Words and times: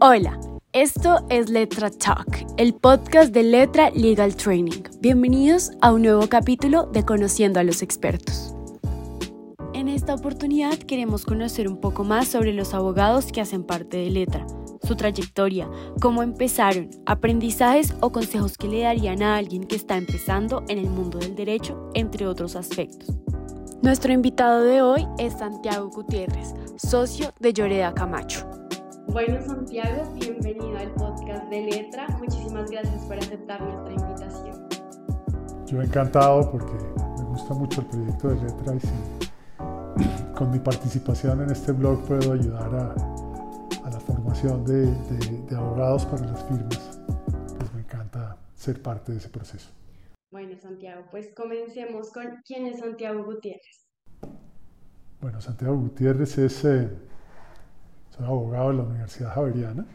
Hola, 0.00 0.38
esto 0.72 1.26
es 1.28 1.50
Letra 1.50 1.90
Talk, 1.90 2.46
el 2.56 2.72
podcast 2.72 3.34
de 3.34 3.42
Letra 3.42 3.90
Legal 3.90 4.36
Training. 4.36 4.84
Bienvenidos 5.00 5.72
a 5.80 5.92
un 5.92 6.02
nuevo 6.02 6.28
capítulo 6.28 6.84
de 6.84 7.04
Conociendo 7.04 7.58
a 7.58 7.64
los 7.64 7.82
expertos. 7.82 8.54
En 9.74 9.88
esta 9.88 10.14
oportunidad 10.14 10.78
queremos 10.78 11.24
conocer 11.24 11.66
un 11.66 11.80
poco 11.80 12.04
más 12.04 12.28
sobre 12.28 12.52
los 12.52 12.74
abogados 12.74 13.32
que 13.32 13.40
hacen 13.40 13.64
parte 13.64 13.96
de 13.96 14.10
Letra, 14.10 14.46
su 14.84 14.94
trayectoria, 14.94 15.68
cómo 16.00 16.22
empezaron, 16.22 16.90
aprendizajes 17.04 17.92
o 17.98 18.12
consejos 18.12 18.56
que 18.56 18.68
le 18.68 18.82
darían 18.82 19.20
a 19.24 19.36
alguien 19.36 19.64
que 19.64 19.74
está 19.74 19.96
empezando 19.96 20.62
en 20.68 20.78
el 20.78 20.90
mundo 20.90 21.18
del 21.18 21.34
derecho, 21.34 21.90
entre 21.94 22.28
otros 22.28 22.54
aspectos. 22.54 23.16
Nuestro 23.82 24.12
invitado 24.12 24.62
de 24.62 24.80
hoy 24.80 25.08
es 25.18 25.32
Santiago 25.32 25.90
Gutiérrez, 25.90 26.54
socio 26.76 27.32
de 27.40 27.52
Lloreda 27.52 27.92
Camacho. 27.94 28.57
Bueno, 29.10 29.40
Santiago, 29.42 30.12
bienvenido 30.14 30.76
al 30.76 30.92
podcast 30.92 31.48
de 31.48 31.62
Letra. 31.62 32.06
Muchísimas 32.18 32.70
gracias 32.70 33.06
por 33.06 33.16
aceptar 33.16 33.60
nuestra 33.62 33.94
invitación. 33.94 34.68
Yo 35.66 35.80
encantado 35.80 36.52
porque 36.52 36.74
me 37.18 37.24
gusta 37.24 37.54
mucho 37.54 37.80
el 37.80 37.86
proyecto 37.86 38.28
de 38.28 38.34
Letra 38.36 38.74
y 39.96 40.34
con 40.34 40.50
mi 40.50 40.58
participación 40.58 41.40
en 41.42 41.50
este 41.50 41.72
blog 41.72 42.04
puedo 42.06 42.34
ayudar 42.34 42.74
a, 42.74 43.90
la 43.90 44.00
formación 44.00 44.64
de, 44.66 44.86
de 44.86 45.56
abogados 45.56 46.04
para 46.04 46.26
las 46.26 46.44
firmas, 46.44 47.00
pues 47.58 47.72
me 47.72 47.80
encanta 47.80 48.36
ser 48.54 48.82
parte 48.82 49.12
de 49.12 49.18
ese 49.18 49.30
proceso. 49.30 49.70
Bueno, 50.30 50.54
Santiago, 50.58 51.06
pues 51.10 51.32
comencemos 51.34 52.12
con 52.12 52.42
quién 52.44 52.66
es 52.66 52.80
Santiago 52.80 53.24
Gutiérrez. 53.24 53.88
Bueno, 55.22 55.40
Santiago 55.40 55.76
Gutiérrez 55.76 56.36
es 56.36 56.64
eh, 56.66 56.90
soy 58.18 58.26
abogado 58.26 58.70
de 58.70 58.76
la 58.76 58.82
Universidad 58.82 59.34
Javeriana, 59.34 59.86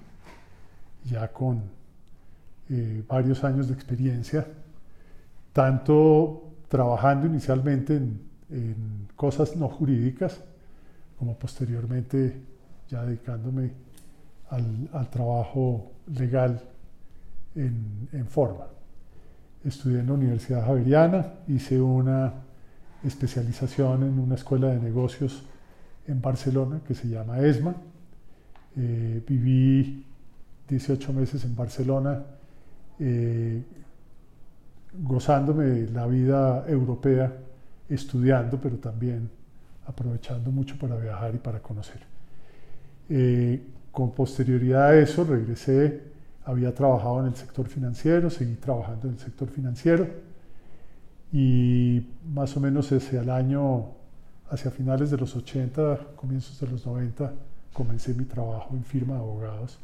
ya 1.03 1.27
con 1.27 1.61
eh, 2.69 3.03
varios 3.07 3.43
años 3.43 3.67
de 3.67 3.73
experiencia, 3.73 4.47
tanto 5.51 6.51
trabajando 6.69 7.27
inicialmente 7.27 7.97
en, 7.97 8.33
cosas 9.15 9.55
no 9.55 9.67
jurídicas, 9.67 10.39
como 11.17 11.35
posteriormente 11.37 12.39
ya 12.89 13.03
dedicándome 13.03 13.71
al, 14.49 15.09
trabajo 15.09 15.91
legal 16.07 16.61
en, 17.55 18.09
en, 18.11 18.27
forma. 18.27 18.67
Estudié 19.63 20.01
en 20.01 20.07
la 20.07 20.13
Universidad 20.13 20.65
Javeriana, 20.65 21.33
hice 21.47 21.81
una 21.81 22.33
especialización 23.03 24.03
en 24.03 24.19
una 24.19 24.35
escuela 24.35 24.67
de 24.67 24.79
negocios 24.79 25.43
en 26.07 26.21
Barcelona 26.21 26.81
que 26.85 26.93
se 26.93 27.07
llama 27.07 27.39
ESMA, 27.39 27.73
eh, 28.75 29.23
viví 29.27 30.05
18 30.67 31.13
meses 31.13 31.43
en 31.45 31.55
Barcelona, 31.55 32.23
eh, 32.99 33.61
gozándome 35.01 35.87
la 35.91 36.07
vida 36.07 36.65
europea, 36.67 37.31
estudiando, 37.89 38.59
pero 38.59 38.77
también 38.77 39.29
aprovechando 39.85 40.51
mucho 40.51 40.77
para 40.77 40.95
viajar 40.95 41.35
y 41.35 41.37
para 41.37 41.59
conocer. 41.59 42.01
Eh, 43.09 43.61
con 43.91 44.11
posterioridad 44.11 44.87
a 44.87 44.99
eso 44.99 45.23
regresé, 45.23 46.01
había 46.45 46.73
trabajado 46.73 47.21
en 47.21 47.27
el 47.27 47.35
sector 47.35 47.67
financiero, 47.67 48.29
seguí 48.29 48.55
trabajando 48.55 49.07
en 49.07 49.13
el 49.13 49.19
sector 49.19 49.49
financiero 49.49 50.07
y 51.31 52.05
más 52.33 52.55
o 52.57 52.59
menos 52.59 52.91
hacia 52.91 53.21
el 53.21 53.29
año, 53.29 53.85
hacia 54.49 54.71
finales 54.71 55.11
de 55.11 55.17
los 55.17 55.35
80, 55.35 55.99
comienzos 56.15 56.59
de 56.59 56.67
los 56.67 56.85
90, 56.85 57.33
comencé 57.73 58.13
mi 58.13 58.25
trabajo 58.25 58.75
en 58.75 58.83
firma 58.83 59.15
de 59.15 59.19
abogados 59.19 59.79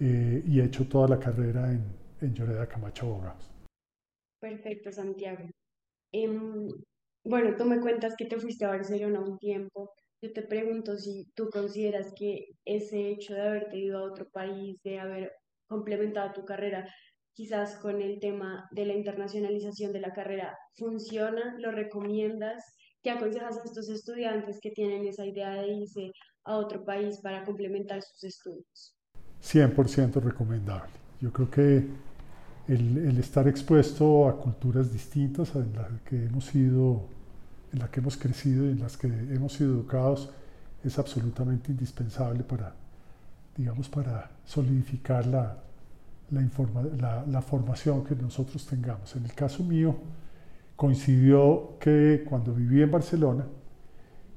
eh, 0.00 0.42
y 0.46 0.60
he 0.60 0.64
hecho 0.64 0.86
toda 0.88 1.08
la 1.08 1.18
carrera 1.18 1.70
en, 1.70 1.84
en 2.20 2.34
Lloreda 2.34 2.66
Camacho 2.66 3.06
Abogados. 3.06 3.50
Perfecto, 4.40 4.92
Santiago. 4.92 5.48
Em, 6.12 6.68
bueno, 7.24 7.56
tú 7.56 7.64
me 7.64 7.80
cuentas 7.80 8.14
que 8.16 8.26
te 8.26 8.38
fuiste 8.38 8.64
a 8.64 8.68
Barcelona 8.68 9.20
un 9.20 9.38
tiempo. 9.38 9.92
Yo 10.20 10.32
te 10.32 10.42
pregunto 10.42 10.96
si 10.96 11.26
tú 11.34 11.48
consideras 11.50 12.12
que 12.14 12.48
ese 12.64 13.08
hecho 13.10 13.34
de 13.34 13.40
haberte 13.40 13.78
ido 13.78 13.98
a 13.98 14.10
otro 14.10 14.28
país, 14.30 14.76
de 14.82 14.98
haber 14.98 15.32
complementado 15.66 16.32
tu 16.32 16.44
carrera, 16.44 16.86
quizás 17.32 17.76
con 17.78 18.00
el 18.00 18.20
tema 18.20 18.68
de 18.72 18.86
la 18.86 18.94
internacionalización 18.94 19.92
de 19.92 20.00
la 20.00 20.12
carrera, 20.12 20.56
funciona, 20.74 21.56
lo 21.58 21.70
recomiendas, 21.72 22.62
¿qué 23.04 23.10
aconsejas 23.10 23.58
a 23.58 23.62
estos 23.64 23.88
estudiantes 23.90 24.58
que 24.60 24.70
tienen 24.70 25.06
esa 25.06 25.24
idea 25.24 25.50
de 25.50 25.68
irse 25.68 26.10
a 26.44 26.56
otro 26.56 26.84
país 26.84 27.18
para 27.18 27.44
complementar 27.44 28.02
sus 28.02 28.24
estudios. 28.24 28.94
100% 29.42 30.22
recomendable. 30.22 30.92
Yo 31.20 31.32
creo 31.32 31.50
que 31.50 31.86
el, 32.68 33.18
estar 33.18 33.46
expuesto 33.46 34.28
a 34.28 34.40
culturas 34.40 34.92
distintas 34.92 35.54
en 35.54 35.74
las 35.74 36.00
que 36.02 36.24
hemos 36.24 36.46
sido, 36.46 37.06
en 37.72 37.78
las 37.78 37.90
que 37.90 38.00
hemos 38.00 38.16
crecido 38.16 38.66
y 38.66 38.70
en 38.70 38.80
las 38.80 38.96
que 38.96 39.06
hemos 39.06 39.52
sido 39.52 39.74
educados 39.74 40.30
es 40.82 40.98
absolutamente 40.98 41.72
indispensable 41.72 42.42
para, 42.42 42.74
digamos, 43.56 43.88
para 43.88 44.30
solidificar 44.46 45.26
la, 45.26 45.58
la, 46.30 47.24
la, 47.26 47.42
formación 47.42 48.04
que 48.04 48.14
nosotros 48.14 48.66
tengamos. 48.66 49.14
En 49.16 49.24
el 49.24 49.32
caso 49.34 49.62
mío, 49.62 49.94
coincidió 50.76 51.76
que 51.78 52.24
cuando 52.28 52.52
viví 52.52 52.82
en 52.82 52.90
Barcelona, 52.90 53.46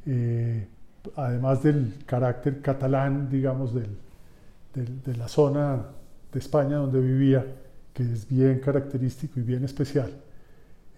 eh, 0.05 0.67
además 1.15 1.63
del 1.63 2.03
carácter 2.05 2.61
catalán, 2.61 3.29
digamos, 3.29 3.73
de 3.73 5.17
la 5.17 5.27
zona 5.27 5.85
de 6.31 6.39
España 6.39 6.77
donde 6.77 7.01
vivía, 7.01 7.45
que 7.93 8.03
es 8.03 8.27
bien 8.27 8.59
característico 8.59 9.39
y 9.39 9.43
bien 9.43 9.63
especial, 9.63 10.11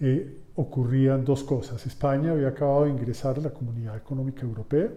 eh, 0.01 0.41
ocurrían 0.55 1.23
dos 1.25 1.43
cosas. 1.43 1.85
España 1.85 2.31
había 2.31 2.49
acabado 2.49 2.85
de 2.85 2.91
ingresar 2.91 3.37
a 3.37 3.41
la 3.41 3.49
Comunidad 3.49 3.97
Económica 3.97 4.43
Europea 4.43 4.89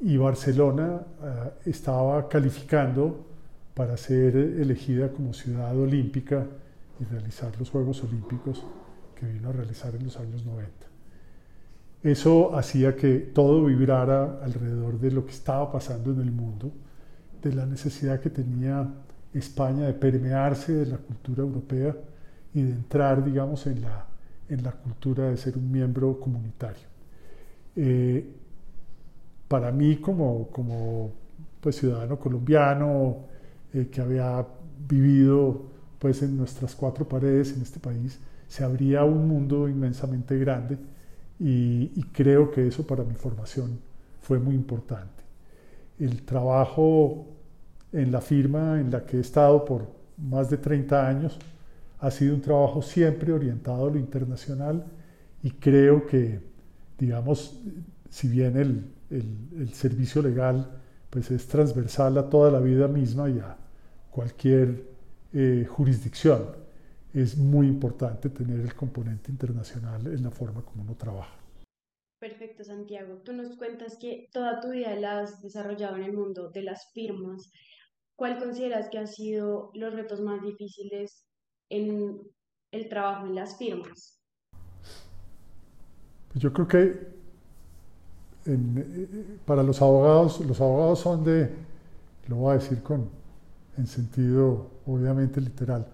y 0.00 0.16
Barcelona 0.16 1.02
eh, 1.22 1.50
estaba 1.66 2.28
calificando 2.28 3.26
para 3.74 3.96
ser 3.96 4.36
elegida 4.36 5.08
como 5.08 5.32
ciudad 5.32 5.78
olímpica 5.78 6.46
y 6.98 7.04
realizar 7.04 7.52
los 7.58 7.70
Juegos 7.70 8.02
Olímpicos 8.04 8.64
que 9.20 9.26
vino 9.26 9.50
a 9.50 9.52
realizar 9.52 9.94
en 9.94 10.04
los 10.04 10.16
años 10.16 10.46
90. 10.46 10.72
Eso 12.02 12.56
hacía 12.56 12.96
que 12.96 13.18
todo 13.18 13.66
vibrara 13.66 14.40
alrededor 14.42 14.98
de 14.98 15.10
lo 15.10 15.26
que 15.26 15.32
estaba 15.32 15.70
pasando 15.70 16.12
en 16.12 16.20
el 16.20 16.32
mundo, 16.32 16.72
de 17.42 17.52
la 17.52 17.66
necesidad 17.66 18.20
que 18.20 18.30
tenía 18.30 18.88
España 19.34 19.86
de 19.86 19.92
permearse 19.92 20.72
de 20.72 20.86
la 20.86 20.96
cultura 20.96 21.42
europea 21.42 21.94
y 22.54 22.62
de 22.62 22.72
entrar, 22.72 23.22
digamos, 23.22 23.66
en 23.66 23.82
la, 23.82 24.06
en 24.48 24.62
la 24.62 24.72
cultura 24.72 25.28
de 25.28 25.36
ser 25.36 25.58
un 25.58 25.70
miembro 25.70 26.18
comunitario. 26.18 26.88
Eh, 27.76 28.26
para 29.46 29.70
mí, 29.70 29.96
como, 29.96 30.48
como 30.48 31.12
pues, 31.60 31.76
ciudadano 31.76 32.18
colombiano 32.18 33.26
eh, 33.74 33.88
que 33.92 34.00
había 34.00 34.46
vivido 34.88 35.66
pues, 35.98 36.22
en 36.22 36.36
nuestras 36.36 36.74
cuatro 36.74 37.06
paredes 37.06 37.52
en 37.52 37.62
este 37.62 37.78
país, 37.78 38.18
se 38.50 38.64
abría 38.64 39.04
un 39.04 39.28
mundo 39.28 39.68
inmensamente 39.68 40.36
grande 40.36 40.76
y, 41.38 42.02
creo 42.12 42.50
que 42.50 42.66
eso 42.66 42.84
para 42.84 43.04
mi 43.04 43.14
formación 43.14 43.78
fue 44.20 44.40
muy 44.40 44.56
importante. 44.56 45.22
El 46.00 46.22
trabajo 46.22 47.28
en 47.92 48.10
la 48.10 48.20
firma 48.20 48.80
en 48.80 48.90
la 48.90 49.06
que 49.06 49.18
he 49.18 49.20
estado 49.20 49.64
por 49.64 49.86
más 50.18 50.50
de 50.50 50.56
30 50.58 51.08
años 51.08 51.38
ha 52.00 52.10
sido 52.10 52.34
un 52.34 52.40
trabajo 52.40 52.82
siempre 52.82 53.32
orientado 53.32 53.86
a 53.86 53.90
lo 53.92 53.98
internacional 53.98 54.84
y 55.44 55.52
creo 55.52 56.04
que, 56.04 56.40
digamos, 56.98 57.56
si 58.10 58.28
bien 58.28 58.56
el, 58.56 58.84
el, 59.10 59.72
servicio 59.74 60.22
legal 60.22 60.68
pues 61.08 61.30
es 61.30 61.46
transversal 61.46 62.18
a 62.18 62.28
toda 62.28 62.50
la 62.50 62.58
vida 62.58 62.88
misma 62.88 63.30
y 63.30 63.38
a 63.38 63.56
cualquier 64.10 64.86
eh, 65.32 65.64
jurisdicción, 65.68 66.59
es 67.12 67.36
muy 67.36 67.66
importante 67.66 68.28
tener 68.30 68.60
el 68.60 68.74
componente 68.74 69.30
internacional 69.30 70.06
en 70.06 70.22
la 70.22 70.30
forma 70.30 70.64
como 70.64 70.82
uno 70.82 70.94
trabaja. 70.94 71.34
Perfecto, 72.20 72.64
Santiago. 72.64 73.16
Tú 73.24 73.32
nos 73.32 73.56
cuentas 73.56 73.96
que 73.98 74.28
toda 74.32 74.60
tu 74.60 74.70
vida 74.70 74.94
la 74.96 75.20
has 75.20 75.40
desarrollado 75.40 75.96
en 75.96 76.04
el 76.04 76.12
mundo 76.12 76.50
de 76.50 76.62
las 76.62 76.90
firmas. 76.92 77.50
¿Cuál 78.14 78.38
consideras 78.38 78.90
que 78.90 78.98
han 78.98 79.08
sido 79.08 79.70
los 79.74 79.94
retos 79.94 80.20
más 80.20 80.42
difíciles 80.42 81.24
en 81.70 82.20
el 82.72 82.88
trabajo 82.88 83.26
en 83.26 83.34
las 83.34 83.56
firmas? 83.56 84.20
Pues 86.30 86.42
yo 86.42 86.52
creo 86.52 86.68
que 86.68 87.20
eh, 88.46 89.38
para 89.46 89.62
los 89.62 89.80
abogados, 89.80 90.40
los 90.40 90.60
abogados 90.60 91.00
son 91.00 91.24
de, 91.24 91.50
lo 92.28 92.36
voy 92.36 92.52
a 92.52 92.58
decir 92.58 92.82
con, 92.82 93.08
en 93.76 93.86
sentido 93.86 94.70
obviamente 94.86 95.40
literal, 95.40 95.86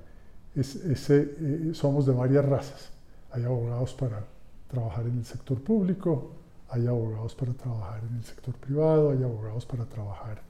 eh, 0.57 1.71
somos 1.75 2.07
de 2.07 2.13
varias 2.13 2.45
razas. 2.45 2.91
Hay 3.33 3.45
abogados 3.45 3.93
para 3.95 4.25
trabajar 4.69 5.07
en 5.07 5.19
el 5.19 5.25
sector 5.25 5.61
público, 5.61 6.33
hay 6.69 6.87
abogados 6.87 7.35
para 7.35 7.53
trabajar 7.53 8.03
en 8.09 8.17
el 8.17 8.25
sector 8.25 8.55
privado, 8.55 9.11
hay 9.11 9.23
abogados 9.23 9.67
para 9.67 9.85
trabajar 9.85 10.43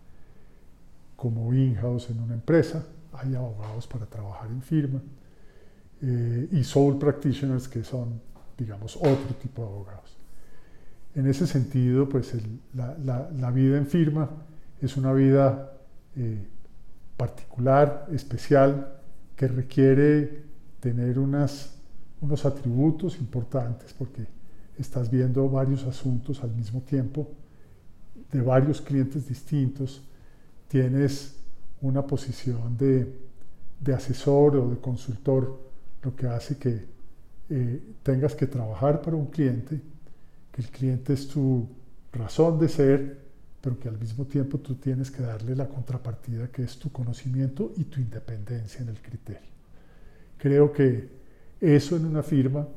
como 1.17 1.53
in-house 1.53 2.11
en 2.11 2.21
una 2.21 2.35
empresa, 2.35 2.85
hay 3.13 3.35
abogados 3.35 3.87
para 3.87 4.07
trabajar 4.07 4.49
en 4.49 4.63
firma, 4.63 5.01
eh, 6.03 6.49
y 6.53 6.63
sole 6.63 6.99
practitioners 6.99 7.69
que 7.69 7.83
son, 7.83 8.21
digamos, 8.57 8.97
otro 8.97 9.35
tipo 9.41 9.63
de 9.63 9.69
abogados. 9.69 10.17
En 11.15 11.27
ese 11.27 11.47
sentido, 11.47 12.09
pues 12.09 12.35
la, 12.75 13.51
vida 13.51 13.79
en 13.79 13.87
firma 13.87 14.29
es 14.83 14.99
una 14.99 15.15
vida 15.15 15.73
eh, 16.15 16.47
particular, 17.17 18.07
especial, 18.13 18.96
que 19.37 19.47
requiere 19.47 20.43
tener 20.81 21.19
unos 21.19 22.45
atributos 22.45 23.19
importantes 23.19 23.93
porque 23.93 24.27
estás 24.79 25.11
viendo 25.11 25.49
varios 25.49 25.85
asuntos 25.85 26.43
al 26.43 26.53
mismo 26.53 26.81
tiempo 26.81 27.29
de 28.33 28.41
varios 28.41 28.81
clientes 28.81 29.29
distintos, 29.29 30.03
tienes 30.69 31.37
una 31.81 32.07
posición 32.07 32.77
de, 32.77 33.13
de 33.81 33.95
asesor 33.95 34.57
o 34.57 34.71
de 34.71 34.79
consultor, 34.79 35.61
lo 36.03 36.17
que 36.17 36.27
hace 36.27 36.57
que 36.59 36.85
eh, 37.49 37.95
tengas 38.03 38.35
que 38.35 38.47
trabajar 38.47 39.01
para 39.03 39.17
un 39.17 39.27
cliente, 39.27 39.81
que 40.51 40.63
el 40.63 40.69
cliente 40.69 41.13
es 41.13 41.29
tu 41.29 41.69
razón 42.13 42.59
de 42.59 42.69
ser, 42.69 43.26
pero 43.67 43.81
que 43.81 43.89
al 43.89 43.99
mismo 43.99 44.25
tiempo 44.27 44.59
tú 44.59 44.77
tienes 44.77 45.11
que 45.11 45.25
darle 45.25 45.57
la 45.57 45.67
contrapartida 45.67 46.47
que 46.53 46.63
es 46.63 46.79
tu 46.79 46.93
conocimiento 46.93 47.73
y 47.77 47.83
tu 47.83 47.99
independencia 47.99 48.81
en 48.81 48.91
el 48.91 49.03
criterio. 49.03 49.51
Creo 50.39 50.73
que 50.73 51.09
eso 51.61 51.97
en 51.97 52.07
una 52.07 52.23
firma 52.23 52.69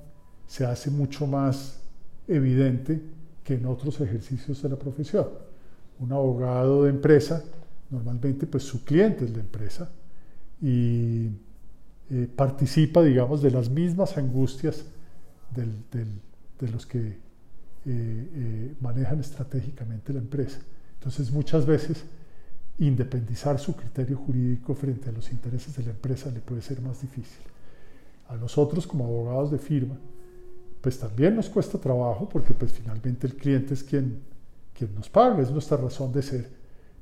se 0.47 0.65
hace 0.65 0.89
mucho 0.89 1.27
más 1.27 1.80
evidente 2.27 3.00
que 3.44 3.53
en 3.53 3.68
otros 3.68 4.01
ejercicios 4.01 4.63
de 4.63 4.69
la 4.69 4.77
profesión. 4.77 5.27
Un 6.00 6.12
abogado 6.12 6.86
de 6.86 6.89
empresa, 6.89 7.44
normalmente 7.92 8.47
pues 8.47 8.63
su 8.63 8.83
cliente 8.83 9.25
es 9.25 9.31
la 9.31 9.42
empresa 9.42 9.92
y 10.59 11.27
eh, 12.09 12.27
participa, 12.35 13.03
digamos, 13.03 13.44
de 13.44 13.51
las 13.51 13.69
mismas 13.69 14.18
angustias 14.18 14.85
de 15.56 16.68
los 16.71 16.88
que 16.88 17.00
eh, 17.00 17.15
eh, 17.85 18.74
manejan 18.81 19.19
estratégicamente 19.19 20.13
la 20.13 20.19
empresa. 20.19 20.57
Entonces 21.00 21.31
muchas 21.31 21.66
veces 21.66 22.04
independizar 22.78 23.57
su 23.57 23.74
criterio 23.74 24.18
jurídico 24.18 24.75
frente 24.75 25.10
a 25.10 25.13
los 25.13 25.31
intereses 25.31 25.75
de 25.78 25.84
la 25.84 25.92
empresa 25.92 26.30
le 26.30 26.42
puede 26.42 26.62
ser 26.62 26.81
más 26.81 27.01
difícil. 27.01 27.42
A 28.28 28.36
nosotros 28.36 28.86
como 28.86 29.06
abogados 29.06 29.51
de 29.51 29.57
firma, 29.57 29.98
pues 30.81 31.00
también 31.00 31.36
nos 31.36 31.50
cuesta 31.50 31.78
trabajo 31.78 32.28
porque 32.28 32.54
pues 32.54 32.74
finalmente 32.74 33.28
el 33.28 33.36
cliente 33.36 33.74
es 33.74 33.84
quien, 33.84 34.19
quien 34.78 34.94
nos 34.94 35.10
paga, 35.10 35.42
es 35.42 35.51
nuestra 35.51 35.78
razón 35.78 36.12
de 36.12 36.22
ser, 36.22 36.50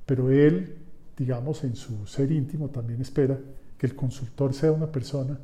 pero 0.05 0.31
él, 0.31 0.75
digamos, 1.17 1.63
en 1.63 1.75
su 1.75 2.05
ser 2.05 2.31
íntimo 2.31 2.69
también 2.69 3.01
espera 3.01 3.37
que 3.77 3.87
el 3.87 3.95
consultor 3.95 4.53
sea 4.53 4.71
una 4.71 4.91
persona 4.91 5.39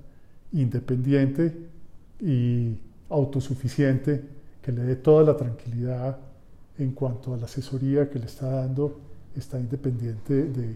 independiente 0.51 1.55
y 2.19 2.77
autosuficiente, 3.09 4.23
que 4.61 4.71
le 4.71 4.83
dé 4.83 4.95
toda 4.95 5.23
la 5.23 5.37
tranquilidad 5.37 6.17
en 6.77 6.91
cuanto 6.93 7.33
a 7.33 7.37
la 7.37 7.45
asesoría 7.45 8.09
que 8.09 8.19
le 8.19 8.25
está 8.25 8.49
dando, 8.49 8.99
está 9.35 9.59
independiente 9.59 10.45
de 10.45 10.75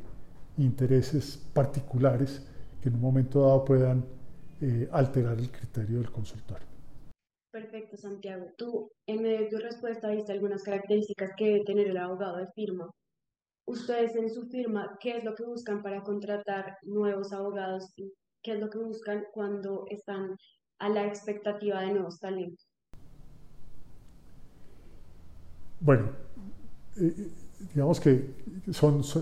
intereses 0.57 1.37
particulares 1.53 2.41
que 2.81 2.89
en 2.89 2.95
un 2.95 3.01
momento 3.01 3.41
dado 3.41 3.65
puedan 3.65 4.05
eh, 4.61 4.87
alterar 4.91 5.37
el 5.37 5.51
criterio 5.51 5.97
del 5.97 6.11
consultor. 6.11 6.59
Perfecto, 7.51 7.97
Santiago. 7.97 8.51
Tú, 8.57 8.91
en 9.07 9.21
medio 9.21 9.39
de 9.39 9.49
tu 9.49 9.57
respuesta, 9.57 10.09
diste 10.09 10.31
algunas 10.31 10.63
características 10.63 11.31
que 11.35 11.45
debe 11.45 11.63
tener 11.63 11.87
el 11.87 11.97
abogado 11.97 12.37
de 12.37 12.47
firma. 12.53 12.89
Ustedes 13.65 14.15
en 14.15 14.29
su 14.29 14.47
firma, 14.47 14.97
¿qué 14.99 15.17
es 15.17 15.23
lo 15.23 15.35
que 15.35 15.43
buscan 15.43 15.81
para 15.81 16.03
contratar 16.03 16.77
nuevos 16.83 17.33
abogados? 17.33 17.91
¿Qué 18.43 18.53
es 18.53 18.59
lo 18.59 18.69
que 18.69 18.77
buscan 18.77 19.25
cuando 19.33 19.85
están 19.89 20.37
a 20.79 20.89
la 20.89 21.05
expectativa 21.05 21.81
de 21.81 21.93
nuevos 21.93 22.19
talentos? 22.19 22.66
Bueno, 25.79 26.09
eh, 26.99 27.31
digamos 27.73 27.99
que 27.99 28.33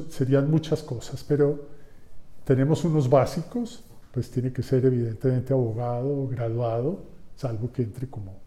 serían 0.10 0.50
muchas 0.50 0.81
cosas, 0.84 1.24
pero 1.24 1.68
tenemos 2.46 2.84
unos 2.86 3.10
básicos, 3.10 3.84
pues 4.12 4.31
tiene 4.31 4.54
que 4.54 4.63
ser 4.63 4.86
evidentemente 4.86 5.52
abogado, 5.52 6.28
graduado, 6.28 7.04
salvo 7.36 7.72
que 7.72 7.84
entre 7.84 8.07
como, 8.07 8.40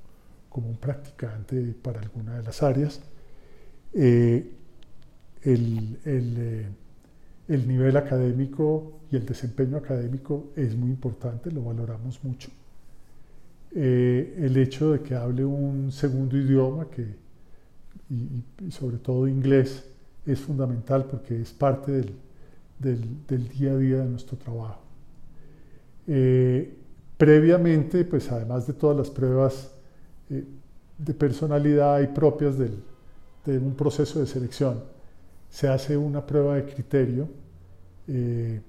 como 0.48 0.68
un 0.68 0.76
practicante 0.76 1.74
para 1.82 2.00
alguna 2.00 2.38
de 2.38 2.42
las 2.42 2.62
áreas. 2.62 3.00
Eh, 3.92 4.52
el, 5.42 5.98
eh, 6.04 6.66
el, 7.48 7.68
nivel 7.68 7.96
académico 7.96 9.00
y 9.10 9.16
el 9.16 9.26
desempeño 9.26 9.76
académico 9.76 10.52
es 10.56 10.74
muy 10.74 10.90
importante, 10.90 11.50
lo 11.50 11.62
valoramos 11.62 12.22
mucho. 12.24 12.50
el 13.74 14.56
hecho 14.56 14.92
de 14.92 15.02
que 15.02 15.14
hable 15.14 15.44
un 15.44 15.92
segundo 15.92 16.36
idioma 16.36 16.88
que 16.90 17.27
y, 18.10 18.70
sobre 18.70 18.98
todo 18.98 19.28
inglés 19.28 19.84
es 20.26 20.40
fundamental 20.40 21.04
porque 21.04 21.40
es 21.40 21.52
parte 21.52 21.92
del, 21.92 22.14
del, 23.26 23.48
día 23.48 23.72
a 23.72 23.76
día 23.76 23.98
de 23.98 24.08
nuestro 24.08 24.36
trabajo. 24.36 24.80
Eh, 26.06 26.74
previamente, 27.16 28.04
pues 28.04 28.30
además 28.30 28.66
de 28.66 28.72
todas 28.74 28.96
las 28.96 29.10
pruebas 29.10 29.70
eh, 30.30 30.44
de 30.98 31.14
personalidad 31.14 32.00
y 32.00 32.08
propias 32.08 32.58
del, 32.58 32.82
de 33.44 33.58
un 33.58 33.74
proceso 33.74 34.20
de 34.20 34.26
selección, 34.26 34.82
se 35.50 35.68
hace 35.68 35.96
una 35.96 36.24
prueba 36.24 36.56
de 36.56 36.64
criterio, 36.66 37.28
eh, 38.06 38.60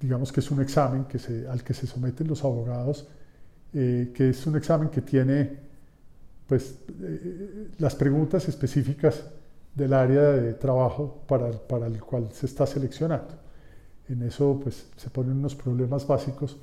digamos 0.00 0.32
que 0.32 0.40
es 0.40 0.50
un 0.50 0.60
examen 0.60 1.04
que 1.04 1.18
se, 1.18 1.46
al 1.46 1.62
que 1.62 1.74
se 1.74 1.86
someten 1.86 2.26
los 2.26 2.44
abogados, 2.44 3.06
que 3.72 4.28
es 4.28 4.46
un 4.46 4.56
examen 4.56 4.90
que 4.90 5.00
tiene 5.00 5.71
pues, 6.46 6.78
eh, 7.02 7.68
las 7.78 7.94
preguntas 7.94 8.48
específicas 8.48 9.24
del 9.74 9.92
área 9.92 10.22
de 10.32 10.54
trabajo 10.54 11.22
para, 11.26 11.50
para, 11.50 11.86
el 11.86 12.00
cual 12.02 12.28
se 12.32 12.46
está 12.46 12.66
seleccionando. 12.66 13.34
En 14.08 14.22
eso 14.22 14.60
pues, 14.62 14.86
se 14.96 15.10
ponen 15.10 15.38
unos 15.38 15.54
problemas 15.54 16.06
básicos 16.06 16.56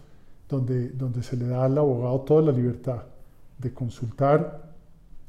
donde, 0.47 0.89
donde 0.89 1.23
se 1.23 1.37
le 1.37 1.47
da 1.47 1.65
al 1.65 1.77
abogado 1.77 2.21
toda 2.21 2.41
la 2.41 2.51
libertad 2.51 3.03
de 3.57 3.73
consultar 3.73 4.69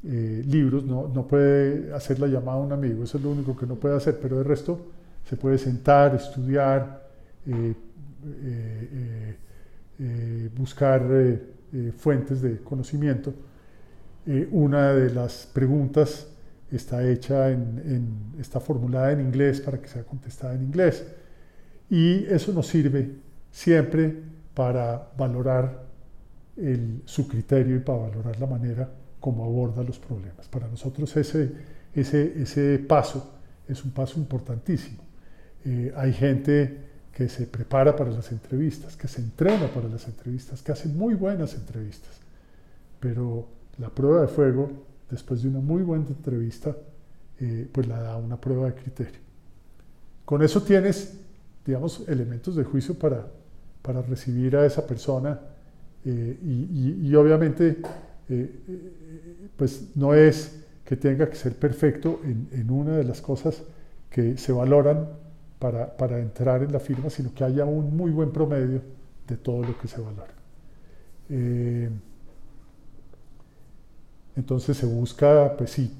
eh, 0.03 0.43
libros, 0.45 0.83
no, 0.83 1.07
no, 1.07 1.27
puede 1.27 1.93
hacer 1.93 2.19
la 2.19 2.25
llamada 2.27 2.57
a 2.57 2.61
un 2.61 2.71
amigo, 2.71 3.03
eso 3.03 3.17
es 3.17 3.23
lo 3.23 3.29
único 3.29 3.55
que 3.55 3.67
no 3.67 3.75
puede 3.75 3.95
hacer, 3.95 4.19
pero 4.19 4.39
el 4.39 4.45
resto 4.45 4.79
se 5.29 5.37
puede 5.37 5.59
sentar, 5.59 6.15
estudiar, 6.15 7.07
eh, 7.45 7.75
buscar 10.55 11.03
fuentes 11.97 12.41
de 12.41 12.59
conocimiento 12.61 13.31
eh, 14.25 14.47
una 14.51 14.93
de 14.93 15.13
las 15.13 15.47
preguntas 15.53 16.27
está 16.71 17.07
hecha 17.07 17.49
en, 17.49 18.35
está 18.39 18.59
formulada 18.59 19.11
en 19.11 19.21
inglés 19.21 19.61
para 19.61 19.79
que 19.81 19.87
sea 19.87 20.03
contestada 20.03 20.53
en 20.53 20.63
inglés. 20.63 21.05
Y 21.89 22.25
eso 22.25 22.53
nos 22.53 22.67
sirve 22.67 23.11
siempre 23.51 24.15
para 24.53 25.11
valorar 25.17 25.89
su 27.05 27.27
criterio 27.27 27.77
y 27.77 27.79
para 27.79 27.99
valorar 27.99 28.39
la 28.39 28.45
manera 28.45 28.89
como 29.19 29.45
aborda 29.45 29.83
los 29.83 29.99
problemas. 29.99 30.47
Para 30.47 30.67
nosotros 30.67 31.15
ese, 31.17 31.51
ese, 31.93 32.41
ese 32.41 32.79
paso 32.79 33.33
es 33.67 33.83
un 33.83 33.91
paso 33.91 34.19
importantísimo. 34.19 35.01
Eh, 35.63 35.93
hay 35.95 36.13
gente 36.13 36.91
que 37.13 37.29
se 37.29 37.45
prepara 37.45 37.95
para 37.95 38.09
las 38.11 38.31
entrevistas, 38.31 38.95
que 38.95 39.07
se 39.07 39.21
entrena 39.21 39.67
para 39.67 39.87
las 39.87 40.07
entrevistas, 40.07 40.61
que 40.61 40.71
hace 40.71 40.87
muy 40.87 41.13
buenas 41.13 41.53
entrevistas, 41.53 42.19
pero 42.99 43.47
la 43.77 43.89
prueba 43.89 44.21
de 44.21 44.27
fuego, 44.27 44.69
después 45.09 45.43
de 45.43 45.49
una 45.49 45.59
muy 45.59 45.83
buena 45.83 46.05
entrevista, 46.07 46.75
eh, 47.39 47.67
pues 47.71 47.87
la 47.87 47.99
da 47.99 48.17
una 48.17 48.39
prueba 48.39 48.67
de 48.67 48.75
criterio. 48.75 49.19
Con 50.25 50.43
eso 50.43 50.61
tienes, 50.61 51.19
digamos, 51.65 52.07
elementos 52.07 52.55
de 52.55 52.63
juicio 52.63 52.93
para, 52.93 53.25
para 53.81 54.01
recibir 54.01 54.55
a 54.55 54.65
esa 54.65 54.85
persona 54.85 55.39
eh, 56.05 56.37
y, 57.01 57.13
obviamente, 57.15 57.77
eh, 58.29 58.59
pues 59.57 59.95
no 59.95 60.13
es 60.13 60.63
que 60.85 60.95
tenga 60.95 61.29
que 61.29 61.35
ser 61.35 61.55
perfecto 61.55 62.21
en, 62.23 62.69
una 62.69 62.97
de 62.97 63.03
las 63.03 63.21
cosas 63.21 63.63
que 64.09 64.37
se 64.37 64.51
valoran 64.51 65.09
para, 65.59 65.95
para, 65.95 66.19
entrar 66.19 66.63
en 66.63 66.71
la 66.71 66.79
firma, 66.79 67.09
sino 67.09 67.33
que 67.33 67.43
haya 67.43 67.65
un 67.65 67.95
muy 67.95 68.11
buen 68.11 68.31
promedio 68.31 68.81
de 69.27 69.37
todo 69.37 69.63
lo 69.63 69.77
que 69.79 69.87
se 69.87 70.01
valora. 70.01 70.33
Entonces 74.35 74.77
se 74.77 74.85
busca, 74.85 75.55
pues 75.57 75.71
sí, 75.71 75.91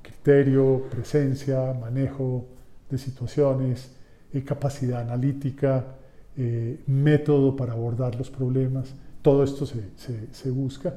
criterio, 0.00 0.82
presencia, 0.90 1.72
manejo 1.74 2.46
de 2.90 2.98
situaciones, 2.98 3.94
eh, 4.32 4.44
capacidad 4.44 5.00
analítica, 5.00 5.96
eh, 6.36 6.80
método 6.86 7.56
para 7.56 7.72
abordar 7.72 8.14
los 8.14 8.30
problemas. 8.30 8.94
Todo 9.20 9.44
esto 9.44 9.66
se, 9.66 10.50
busca 10.50 10.94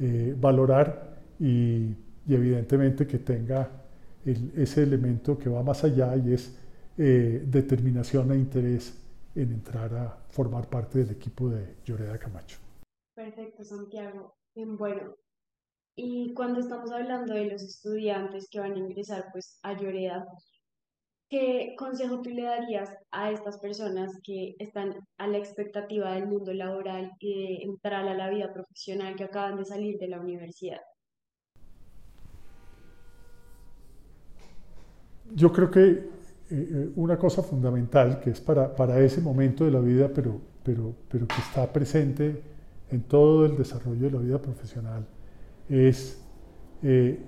eh, 0.00 0.34
valorar 0.38 1.18
y, 1.38 1.94
evidentemente 2.28 3.06
que 3.06 3.18
tenga 3.18 3.70
ese 4.24 4.82
elemento 4.82 5.38
que 5.38 5.50
va 5.50 5.62
más 5.62 5.84
allá 5.84 6.16
y 6.16 6.32
es 6.32 6.56
determinación 6.96 8.32
e 8.32 8.36
interés 8.36 8.94
en 9.34 9.52
entrar 9.52 9.94
a 9.94 10.16
formar 10.30 10.68
parte 10.68 11.00
del 11.00 11.10
equipo 11.10 11.50
de 11.50 11.76
Lloreda 11.84 12.18
Camacho. 12.18 12.58
Perfecto, 13.14 13.62
Santiago. 13.64 14.34
Bueno, 14.54 15.14
y 15.96 16.34
cuando 16.34 16.60
estamos 16.60 16.90
hablando 16.90 17.34
de 17.34 17.46
los 17.46 17.62
estudiantes 17.62 18.48
que 18.50 18.60
van 18.60 18.72
a 18.72 18.78
ingresar 18.78 19.26
pues 19.32 19.58
a 19.62 19.74
Lloreda, 19.74 20.26
¿qué 21.28 21.74
consejo 21.78 22.20
tú 22.20 22.30
le 22.30 22.42
darías 22.42 22.90
a 23.12 23.30
estas 23.30 23.58
personas 23.58 24.10
que 24.24 24.56
están 24.58 24.96
a 25.18 25.28
la 25.28 25.38
expectativa 25.38 26.12
del 26.12 26.26
mundo 26.26 26.52
laboral 26.52 27.12
y 27.20 27.34
de 27.34 27.62
entrar 27.62 28.06
a 28.06 28.14
la 28.14 28.28
vida 28.28 28.52
profesional 28.52 29.14
que 29.14 29.24
acaban 29.24 29.56
de 29.56 29.64
salir 29.64 29.98
de 29.98 30.08
la 30.08 30.20
universidad? 30.20 30.80
Yo 35.32 35.52
creo 35.52 35.70
que 35.70 35.80
eh, 35.80 36.08
eh, 36.50 36.92
una 36.96 37.16
cosa 37.18 37.42
fundamental 37.42 38.20
que 38.20 38.30
es 38.30 38.40
para, 38.40 38.74
para, 38.74 39.00
ese 39.00 39.20
momento 39.20 39.64
de 39.64 39.70
la 39.70 39.80
vida, 39.80 40.10
pero, 40.12 40.40
pero, 40.62 40.94
pero 41.08 41.26
que 41.26 41.40
está 41.40 41.72
presente 41.72 42.42
en 42.90 43.02
todo 43.02 43.46
el 43.46 43.56
desarrollo 43.56 44.02
de 44.02 44.10
la 44.10 44.18
vida 44.18 44.38
profesional, 44.38 45.06
es 45.68 46.20
eh, 46.82 47.18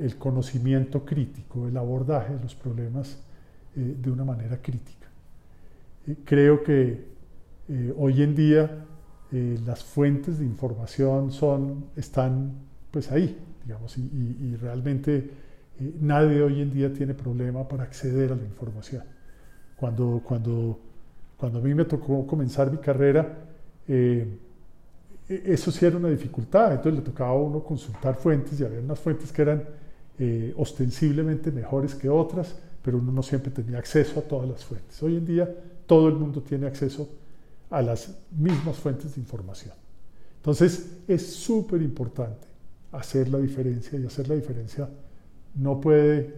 el, 0.00 0.16
conocimiento 0.16 1.04
crítico, 1.04 1.68
el 1.68 1.76
abordaje 1.76 2.34
de 2.34 2.40
los 2.40 2.54
problemas 2.54 3.18
eh, 3.76 3.96
de 4.00 4.10
una 4.10 4.24
manera 4.24 4.60
crítica. 4.60 5.08
Eh, 6.06 6.16
creo 6.24 6.62
que 6.62 7.14
hoy 7.96 8.22
en 8.22 8.34
día 8.34 8.84
las 9.30 9.82
fuentes 9.82 10.38
de 10.38 10.44
información 10.44 11.32
son, 11.32 11.86
están 11.96 12.52
pues 12.90 13.10
ahí, 13.10 13.38
digamos, 13.64 13.96
y, 13.96 14.54
realmente 14.60 15.30
nadie 16.00 16.42
hoy 16.42 16.60
en 16.60 16.70
día 16.72 16.92
tiene 16.92 17.14
problema 17.14 17.66
para 17.66 17.84
acceder 17.84 18.32
a 18.32 18.36
la 18.36 18.44
información. 18.44 19.02
Cuando, 19.76 20.22
cuando, 20.22 20.78
cuando 21.38 21.58
a 21.58 21.62
mí 21.62 21.74
me 21.74 21.86
tocó 21.86 22.26
comenzar 22.26 22.70
mi 22.70 22.78
carrera, 22.78 23.38
eso 25.28 25.70
sí 25.70 25.86
era 25.86 25.96
una 25.96 26.08
dificultad, 26.08 26.72
entonces 26.72 26.94
le 26.94 27.00
tocaba 27.00 27.30
a 27.30 27.34
uno 27.34 27.62
consultar 27.62 28.16
fuentes 28.16 28.60
y 28.60 28.64
había 28.64 28.80
unas 28.80 28.98
fuentes 28.98 29.32
que 29.32 29.42
eran 29.42 29.64
eh, 30.18 30.52
ostensiblemente 30.56 31.50
mejores 31.50 31.94
que 31.94 32.08
otras, 32.08 32.54
pero 32.82 32.98
uno 32.98 33.10
no 33.10 33.22
siempre 33.22 33.50
tenía 33.50 33.78
acceso 33.78 34.20
a 34.20 34.22
todas 34.22 34.48
las 34.48 34.64
fuentes. 34.64 35.02
Hoy 35.02 35.16
en 35.16 35.24
día 35.24 35.52
todo 35.86 36.08
el 36.08 36.14
mundo 36.14 36.42
tiene 36.42 36.66
acceso 36.66 37.08
a 37.70 37.80
las 37.82 38.16
mismas 38.30 38.76
fuentes 38.76 39.14
de 39.14 39.20
información. 39.20 39.74
Entonces 40.36 40.98
es 41.08 41.34
súper 41.34 41.80
importante 41.80 42.46
hacer 42.92 43.28
la 43.28 43.38
diferencia 43.38 43.98
y 43.98 44.06
hacer 44.06 44.28
la 44.28 44.34
diferencia 44.34 44.88
no 45.54 45.80
puede 45.80 46.34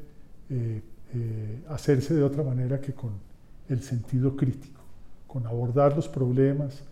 eh, 0.49 0.83
eh, 1.15 1.63
hacerse 1.69 2.15
de 2.15 2.23
otra 2.23 2.43
manera 2.43 2.81
que 2.81 2.93
con 2.93 3.13
el 3.69 3.83
sentido 3.83 4.37
crítico, 4.37 4.81
con 5.27 5.47
abordar 5.47 5.97
los 5.97 6.09
problemas, 6.09 6.83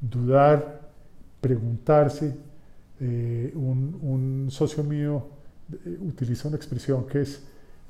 dudar, 0.00 0.85
preguntarse. 1.46 2.34
Eh, 2.98 3.52
un, 3.54 4.48
socio 4.50 4.82
mío 4.82 5.26
eh, 5.70 5.98
utiliza 6.00 6.48
una 6.48 6.56
expresión 6.56 7.06
que 7.06 7.20
es 7.20 7.40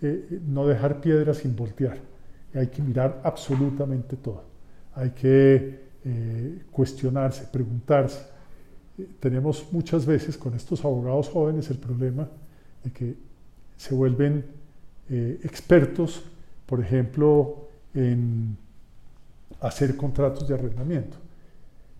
eh, 0.03 0.41
no 0.47 0.67
dejar 0.67 1.01
piedras 1.01 1.39
sin 1.39 1.57
voltear. 1.57 1.99
Hay 2.55 2.67
que 2.67 2.83
mirar 2.83 3.21
absolutamente 3.25 4.17
todo. 4.17 4.45
Hay 4.95 5.11
que 5.11 5.87
cuestionarse, 6.71 7.49
preguntarse. 7.53 8.21
tenemos 9.19 9.67
muchas 9.73 10.07
veces 10.07 10.37
con 10.39 10.55
estos 10.55 10.85
abogados 10.85 11.29
jóvenes 11.29 11.69
el 11.69 11.79
problema 11.79 12.29
de 12.85 12.91
que 12.93 13.15
se 13.77 13.93
vuelven 13.93 14.45
expertos, 15.43 16.23
por 16.65 16.79
ejemplo, 16.81 17.67
en 17.93 18.57
hacer 19.61 19.97
contratos 19.97 20.47
de 20.47 20.55
arrendamiento. 20.55 21.17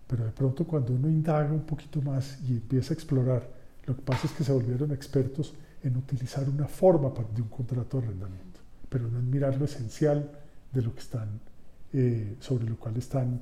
Pero 0.07 0.23
de 0.25 0.31
pronto 0.31 0.65
cuando 0.65 0.93
uno 0.93 1.09
indaga 1.09 1.51
un 1.51 1.65
poquito 1.65 2.01
más 2.01 2.39
y 2.47 2.53
empieza 2.53 2.93
a 2.93 2.95
explorar, 2.95 3.49
lo 3.85 3.95
que 3.95 4.01
pasa 4.01 4.27
es 4.27 4.33
que 4.33 4.43
se 4.43 4.51
volvieron 4.51 4.91
expertos 4.91 5.53
en 5.83 5.97
utilizar 5.97 6.47
una 6.49 6.67
forma 6.67 7.11
de 7.33 7.41
un 7.41 7.49
contrato 7.49 7.99
de 7.99 8.07
arrendamiento, 8.07 8.59
pero 8.89 9.07
no 9.07 9.19
en 9.19 9.29
mirar 9.29 9.57
lo 9.57 9.65
esencial 9.65 10.29
de 10.71 10.81
lo 10.81 10.93
que 10.93 10.99
están, 10.99 11.39
eh, 11.93 12.35
sobre 12.39 12.65
lo 12.65 12.77
cual 12.77 12.97
están 12.97 13.41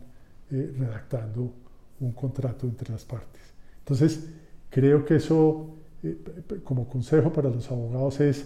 eh, 0.52 0.76
redactando 0.78 1.54
un 2.00 2.12
contrato 2.12 2.68
entre 2.68 2.92
las 2.92 3.06
partes. 3.06 3.42
Entonces, 3.80 4.28
creo 4.70 5.06
que 5.06 5.16
eso, 5.16 5.70
eh, 6.04 6.18
como 6.64 6.88
consejo 6.88 7.32
para 7.32 7.50
los 7.50 7.70
abogados, 7.72 8.20
es 8.20 8.46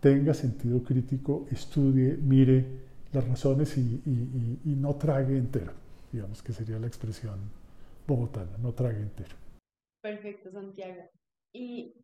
tenga 0.00 0.34
sentido 0.34 0.82
crítico, 0.82 1.46
estudie, 1.50 2.16
mire 2.16 2.90
las 3.12 3.26
razones 3.28 3.76
y, 3.76 4.00
y 4.64 4.76
no 4.76 4.94
trague 4.94 5.36
entero, 5.36 5.72
digamos 6.12 6.42
que 6.42 6.52
sería 6.52 6.78
la 6.78 6.86
expresión 6.86 7.59
bogotana, 8.06 8.56
no 8.58 8.74
trague 8.74 9.00
entero. 9.00 9.36
Perfecto, 10.00 10.50
Santiago. 10.50 11.02
Y 11.52 11.94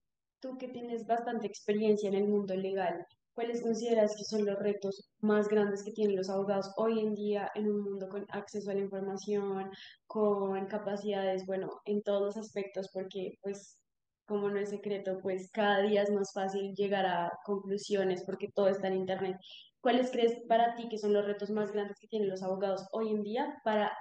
tú 0.41 0.57
que 0.59 0.69
tienes 0.69 1.07
bastante 1.07 1.47
experiencia 1.47 2.09
en 2.09 2.15
el 2.15 2.29
mundo 2.29 2.55
legal, 2.55 3.05
¿cuáles 3.35 3.63
consideras 3.63 4.15
que 4.17 4.25
son 4.25 4.45
los 4.45 4.59
retos 4.59 5.11
más 5.21 5.49
grandes 5.49 5.83
que 5.83 5.93
tienen 5.93 6.17
los 6.17 6.31
abogados 6.31 6.73
hoy 6.77 7.01
en 7.01 7.15
día 7.15 7.51
en 7.55 7.71
un 7.71 7.83
mundo 7.83 8.09
con 8.09 8.27
acceso 8.31 8.71
a 8.71 8.75
la 8.75 8.81
información, 8.81 9.71
con 10.07 10.67
capacidades, 10.67 11.47
bueno, 11.47 11.71
en 11.85 12.03
todos 12.03 12.23
los 12.23 12.37
aspectos, 12.37 12.91
porque 12.93 13.39
pues 13.43 13.79
como 14.27 14.51
no 14.51 14.59
es 14.59 14.71
secreto, 14.71 15.19
pues 15.23 15.51
cada 15.53 15.83
día 15.83 16.03
es 16.03 16.11
más 16.11 16.33
fácil 16.35 16.75
llegar 16.75 17.07
a 17.07 17.31
conclusiones 17.45 18.25
porque 18.25 18.49
todo 18.55 18.69
está 18.69 18.89
en 18.89 18.97
Internet. 18.97 19.37
¿Cuáles 19.81 20.11
crees 20.11 20.35
para 20.49 20.75
ti 20.75 20.89
que 20.89 20.99
son 20.99 21.13
los 21.13 21.25
retos 21.25 21.51
más 21.51 21.71
grandes 21.73 21.97
que 22.01 22.09
tienen 22.09 22.29
los 22.29 22.43
abogados 22.43 22.85
hoy 22.93 23.11
en 23.11 23.23
día 23.23 23.57
para 23.65 23.93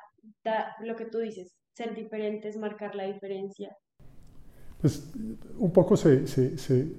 dar 0.43 0.73
lo 0.79 0.95
que 0.95 1.05
tú 1.05 1.19
dices, 1.19 1.53
ser 1.75 1.93
diferentes, 1.93 2.57
marcar 2.57 2.95
la 2.95 3.03
diferencia? 3.03 3.75
Pues 4.79 5.11
un 5.57 5.71
poco 5.71 5.97
se, 5.97 6.25
se, 6.27 6.57
se, 6.57 6.95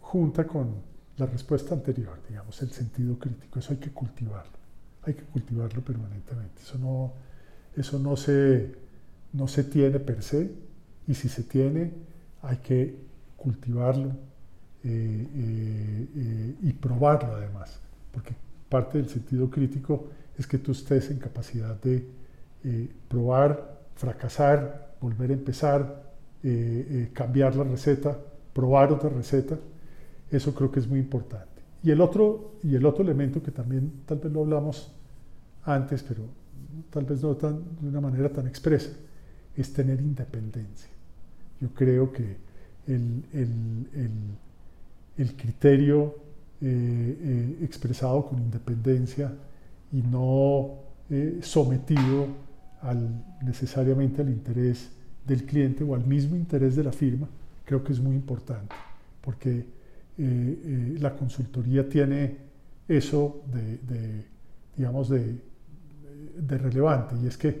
junta 0.00 0.46
con 0.46 0.82
la 1.16 1.26
respuesta 1.26 1.74
anterior, 1.74 2.18
digamos, 2.28 2.60
el 2.62 2.70
sentido 2.70 3.18
crítico. 3.18 3.58
Eso 3.58 3.72
hay 3.72 3.78
que 3.78 3.90
cultivarlo, 3.90 4.58
hay 5.02 5.14
que 5.14 5.24
cultivarlo 5.24 5.82
permanentemente. 5.82 6.62
Eso 6.62 6.78
no, 6.78 7.12
eso 7.76 7.98
no, 7.98 8.16
se, 8.16 8.74
no 9.32 9.46
se 9.46 9.64
tiene 9.64 10.00
per 10.00 10.22
se, 10.22 10.50
y 11.06 11.14
si 11.14 11.28
se 11.28 11.42
tiene, 11.42 11.92
hay 12.42 12.56
que 12.58 12.96
cultivarlo 13.36 14.10
eh, 14.84 15.26
eh, 15.34 16.08
eh, 16.16 16.54
y 16.62 16.72
probarlo 16.72 17.34
además, 17.34 17.80
porque 18.12 18.34
parte 18.68 18.98
del 18.98 19.08
sentido 19.08 19.50
crítico 19.50 20.08
es 20.36 20.46
que 20.46 20.58
tú 20.58 20.72
estés 20.72 21.10
en 21.10 21.18
capacidad 21.18 21.80
de 21.80 22.06
eh, 22.64 22.90
probar, 23.06 23.78
fracasar, 23.94 24.94
volver 25.00 25.30
a 25.30 25.34
empezar, 25.34 26.02
eh, 26.42 26.86
eh, 26.90 27.10
cambiar 27.12 27.54
la 27.54 27.62
receta, 27.62 28.18
probar 28.52 28.92
otra 28.92 29.10
receta, 29.10 29.56
eso 30.30 30.52
creo 30.54 30.70
que 30.70 30.80
es 30.80 30.88
muy 30.88 30.98
importante. 30.98 31.62
Y 31.84 31.92
el, 31.92 32.00
otro, 32.00 32.56
y 32.64 32.74
el 32.74 32.84
otro 32.84 33.04
elemento 33.04 33.40
que 33.40 33.52
también 33.52 34.02
tal 34.06 34.18
vez 34.18 34.32
lo 34.32 34.40
hablamos 34.40 34.92
antes, 35.64 36.02
pero 36.02 36.22
tal 36.90 37.04
vez 37.04 37.22
no 37.22 37.36
tan, 37.36 37.62
de 37.80 37.88
una 37.88 38.00
manera 38.00 38.28
tan 38.28 38.48
expresa, 38.48 38.90
es 39.56 39.72
tener 39.72 40.00
independencia. 40.00 40.90
Yo 41.60 41.68
creo 41.68 42.12
que 42.12 42.36
el, 42.88 43.24
el, 43.32 43.86
el, 45.16 45.36
criterio 45.36 46.16
expresado 46.60 48.26
con 48.26 48.40
independencia 48.40 49.32
y 49.92 50.02
no 50.02 50.74
sometido 51.40 52.47
al, 52.82 53.24
necesariamente 53.42 54.22
al 54.22 54.28
interés 54.28 54.90
del 55.26 55.44
cliente 55.44 55.84
o 55.84 55.94
al 55.94 56.04
mismo 56.06 56.36
interés 56.36 56.74
de 56.76 56.84
la 56.84 56.92
firma, 56.92 57.28
creo 57.64 57.84
que 57.84 57.92
es 57.92 58.00
muy 58.00 58.16
importante, 58.16 58.74
porque 59.20 59.58
eh, 59.58 59.64
eh, 60.18 60.96
la 60.98 61.14
consultoría 61.14 61.88
tiene 61.88 62.36
eso 62.88 63.42
de, 63.52 64.24
digamos, 64.76 65.10
de, 65.10 65.38
relevante, 66.58 67.14
y 67.22 67.26
es 67.26 67.36
que 67.36 67.60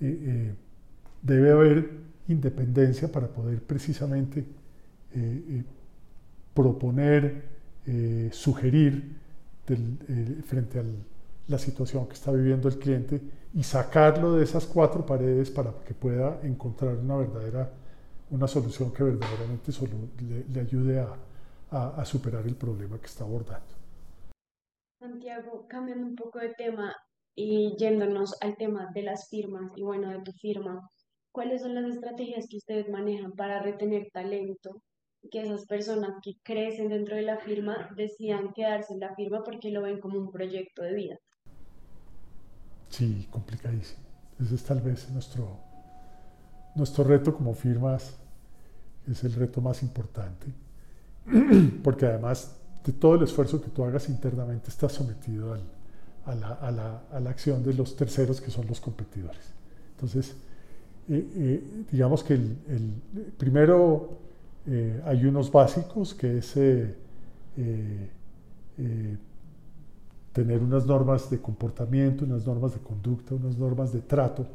eh, 0.00 0.54
debe 1.20 1.50
haber 1.50 1.90
independencia 2.28 3.12
para 3.12 3.28
poder 3.28 3.60
precisamente 3.60 4.44
proponer, 6.54 7.42
sugerir 8.30 9.16
frente 10.46 10.78
a 10.78 10.82
la 11.48 11.58
situación 11.58 12.06
que 12.06 12.14
está 12.14 12.30
viviendo 12.30 12.68
el 12.68 12.78
cliente 12.78 13.20
y 13.54 13.62
sacarlo 13.62 14.32
de 14.34 14.44
esas 14.44 14.66
cuatro 14.66 15.04
paredes 15.04 15.50
para 15.50 15.72
que 15.84 15.94
pueda 15.94 16.40
encontrar 16.42 16.96
una 16.96 17.16
verdadera, 17.16 17.70
una 18.30 18.48
solución 18.48 18.92
que 18.92 19.02
verdaderamente 19.02 19.72
solo 19.72 19.92
le, 20.20 20.60
ayude 20.60 21.00
a, 21.00 21.16
a, 21.70 22.04
superar 22.04 22.46
el 22.46 22.56
problema 22.56 22.98
que 22.98 23.06
está 23.06 23.24
abordando. 23.24 23.74
Santiago, 24.98 25.66
cambiando 25.68 26.06
un 26.06 26.14
poco 26.14 26.38
de 26.38 26.54
tema 26.54 26.94
y 27.34 27.74
yéndonos 27.76 28.36
al 28.40 28.56
tema 28.56 28.90
de 28.94 29.02
las 29.02 29.28
firmas 29.28 29.72
y 29.76 29.82
bueno, 29.82 30.10
de 30.10 30.22
tu 30.22 30.32
firma, 30.32 30.88
¿cuáles 31.32 31.62
son 31.62 31.74
las 31.74 31.92
estrategias 31.92 32.46
que 32.48 32.58
ustedes 32.58 32.88
manejan 32.88 33.32
para 33.32 33.62
retener 33.62 34.08
talento 34.12 34.82
que 35.30 35.42
esas 35.42 35.66
personas 35.66 36.16
que 36.22 36.32
crecen 36.42 36.88
dentro 36.88 37.16
de 37.16 37.22
la 37.22 37.38
firma 37.38 37.90
decidan 37.96 38.52
quedarse 38.52 38.92
en 38.94 39.00
la 39.00 39.14
firma 39.14 39.42
porque 39.44 39.70
lo 39.70 39.82
ven 39.82 40.00
como 40.00 40.18
un 40.18 40.30
proyecto 40.30 40.82
de 40.82 40.94
vida. 40.94 41.18
Sí, 42.92 43.26
complicadísimo. 43.30 44.02
Ese 44.38 44.54
es 44.54 44.62
tal 44.64 44.82
vez 44.82 45.08
nuestro, 45.10 45.56
nuestro 46.74 47.04
reto 47.04 47.34
como 47.34 47.54
firmas, 47.54 48.12
es 49.10 49.24
el 49.24 49.32
reto 49.32 49.62
más 49.62 49.82
importante, 49.82 50.46
porque 51.82 52.04
además 52.04 52.54
de 52.84 52.92
todo 52.92 53.14
el 53.14 53.22
esfuerzo 53.22 53.62
que 53.62 53.70
tú 53.70 53.82
hagas 53.82 54.10
internamente 54.10 54.68
está 54.68 54.90
sometido 54.90 55.54
a, 55.54 56.34
la, 56.34 57.30
acción 57.30 57.64
de 57.64 57.72
los 57.72 57.96
terceros 57.96 58.42
que 58.42 58.50
son 58.50 58.66
los 58.66 58.78
competidores. 58.78 59.40
Entonces, 59.94 60.36
eh, 61.08 61.32
eh, 61.34 61.84
digamos 61.90 62.22
que 62.22 62.34
el, 62.34 62.56
primero 63.38 64.18
eh, 64.66 65.00
hay 65.06 65.24
unos 65.24 65.50
básicos 65.50 66.12
que 66.12 66.38
es 66.38 66.56
tener 70.32 70.60
unas 70.60 70.86
normas 70.86 71.30
de 71.30 71.38
comportamiento, 71.38 72.24
unas 72.24 72.46
normas 72.46 72.72
de 72.74 72.80
conducta, 72.80 73.34
unas 73.34 73.56
normas 73.58 73.92
de 73.92 74.00
trato, 74.00 74.46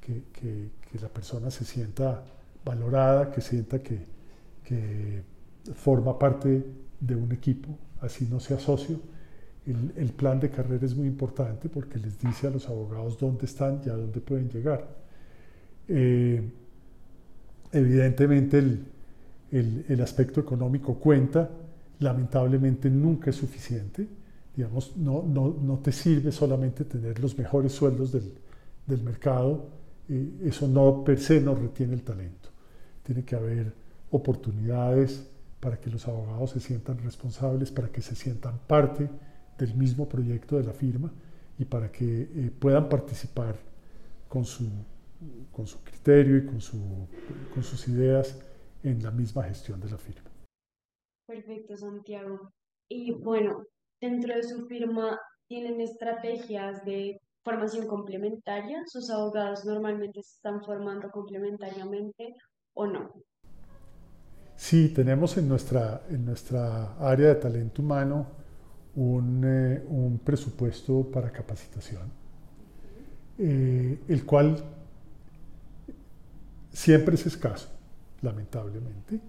que, 0.00 0.22
que, 0.32 0.98
la 1.02 1.08
persona 1.08 1.50
se 1.50 1.66
sienta 1.66 2.24
valorada, 2.64 3.30
que 3.30 3.42
sienta 3.42 3.82
que, 3.82 4.06
que, 4.64 5.22
forma 5.74 6.18
parte 6.18 6.64
de 6.98 7.14
un 7.14 7.30
equipo, 7.30 7.68
así 8.00 8.26
no 8.30 8.40
sea 8.40 8.58
socio. 8.58 8.98
El, 9.66 10.12
plan 10.12 10.40
de 10.40 10.48
carrera 10.48 10.86
es 10.86 10.96
muy 10.96 11.06
importante 11.06 11.68
porque 11.68 11.98
les 11.98 12.18
dice 12.18 12.46
a 12.46 12.50
los 12.50 12.66
abogados 12.70 13.18
dónde 13.18 13.44
están 13.44 13.82
y 13.84 13.90
a 13.90 13.92
dónde 13.92 14.20
pueden 14.22 14.48
llegar. 14.48 14.88
Eh, 15.88 16.42
evidentemente 17.72 18.58
el, 18.58 19.84
el 19.86 20.00
aspecto 20.00 20.40
económico 20.40 20.94
cuenta, 20.94 21.50
lamentablemente 21.98 22.88
nunca 22.88 23.28
es 23.28 23.36
suficiente 23.36 24.08
Digamos, 24.58 24.96
no, 24.96 25.22
no, 25.22 25.56
no 25.62 25.78
te 25.78 25.92
sirve 25.92 26.32
solamente 26.32 26.84
tener 26.84 27.20
los 27.20 27.38
mejores 27.38 27.70
sueldos 27.70 28.10
del, 28.10 28.34
del 28.88 29.04
mercado, 29.04 29.68
eso 30.42 30.66
no 30.66 31.04
per 31.04 31.20
se 31.20 31.40
no 31.40 31.54
retiene 31.54 31.94
el 31.94 32.02
talento. 32.02 32.48
Tiene 33.04 33.24
que 33.24 33.36
haber 33.36 33.72
oportunidades 34.10 35.30
para 35.60 35.78
que 35.78 35.88
los 35.88 36.08
abogados 36.08 36.50
se 36.50 36.58
sientan 36.58 36.98
responsables, 36.98 37.70
para 37.70 37.92
que 37.92 38.02
se 38.02 38.16
sientan 38.16 38.58
parte 38.66 39.08
del 39.56 39.76
mismo 39.76 40.08
proyecto 40.08 40.56
de 40.56 40.64
la 40.64 40.72
firma 40.72 41.12
y 41.56 41.64
para 41.64 41.92
que 41.92 42.22
eh, 42.22 42.50
puedan 42.58 42.88
participar 42.88 43.54
con 44.26 44.44
su, 44.44 44.68
con 45.52 45.68
su 45.68 45.84
criterio 45.84 46.36
y 46.36 46.46
con, 46.46 46.60
su, 46.60 46.80
con 47.54 47.62
sus 47.62 47.86
ideas 47.86 48.36
en 48.82 49.04
la 49.04 49.12
misma 49.12 49.44
gestión 49.44 49.78
de 49.78 49.88
la 49.88 49.98
firma. 49.98 50.28
Perfecto, 51.28 51.76
Santiago. 51.76 52.50
Y 52.88 53.12
bueno, 53.12 53.64
dentro 54.00 54.34
de 54.34 54.42
su 54.42 54.66
firma 54.66 55.18
tienen 55.48 55.80
estrategias 55.80 56.84
de 56.84 57.20
formación 57.42 57.86
complementaria. 57.86 58.82
¿Sus 58.86 59.10
abogados 59.10 59.64
normalmente 59.64 60.22
se 60.22 60.36
están 60.36 60.62
formando 60.62 61.10
complementariamente 61.10 62.34
o 62.74 62.86
no? 62.86 63.12
Sí, 64.56 64.88
tenemos 64.88 65.36
en 65.36 65.48
nuestra, 65.48 66.02
en 66.10 66.24
nuestra 66.24 66.94
área 66.98 67.28
de 67.28 67.34
talento 67.36 67.80
humano 67.80 68.26
un, 68.96 69.42
eh, 69.44 69.84
un 69.88 70.18
presupuesto 70.18 71.08
para 71.10 71.30
capacitación, 71.30 72.10
eh, 73.38 74.00
el 74.08 74.26
cual 74.26 74.62
siempre 76.72 77.14
es 77.14 77.26
escaso, 77.26 77.68
lamentablemente, 78.20 79.20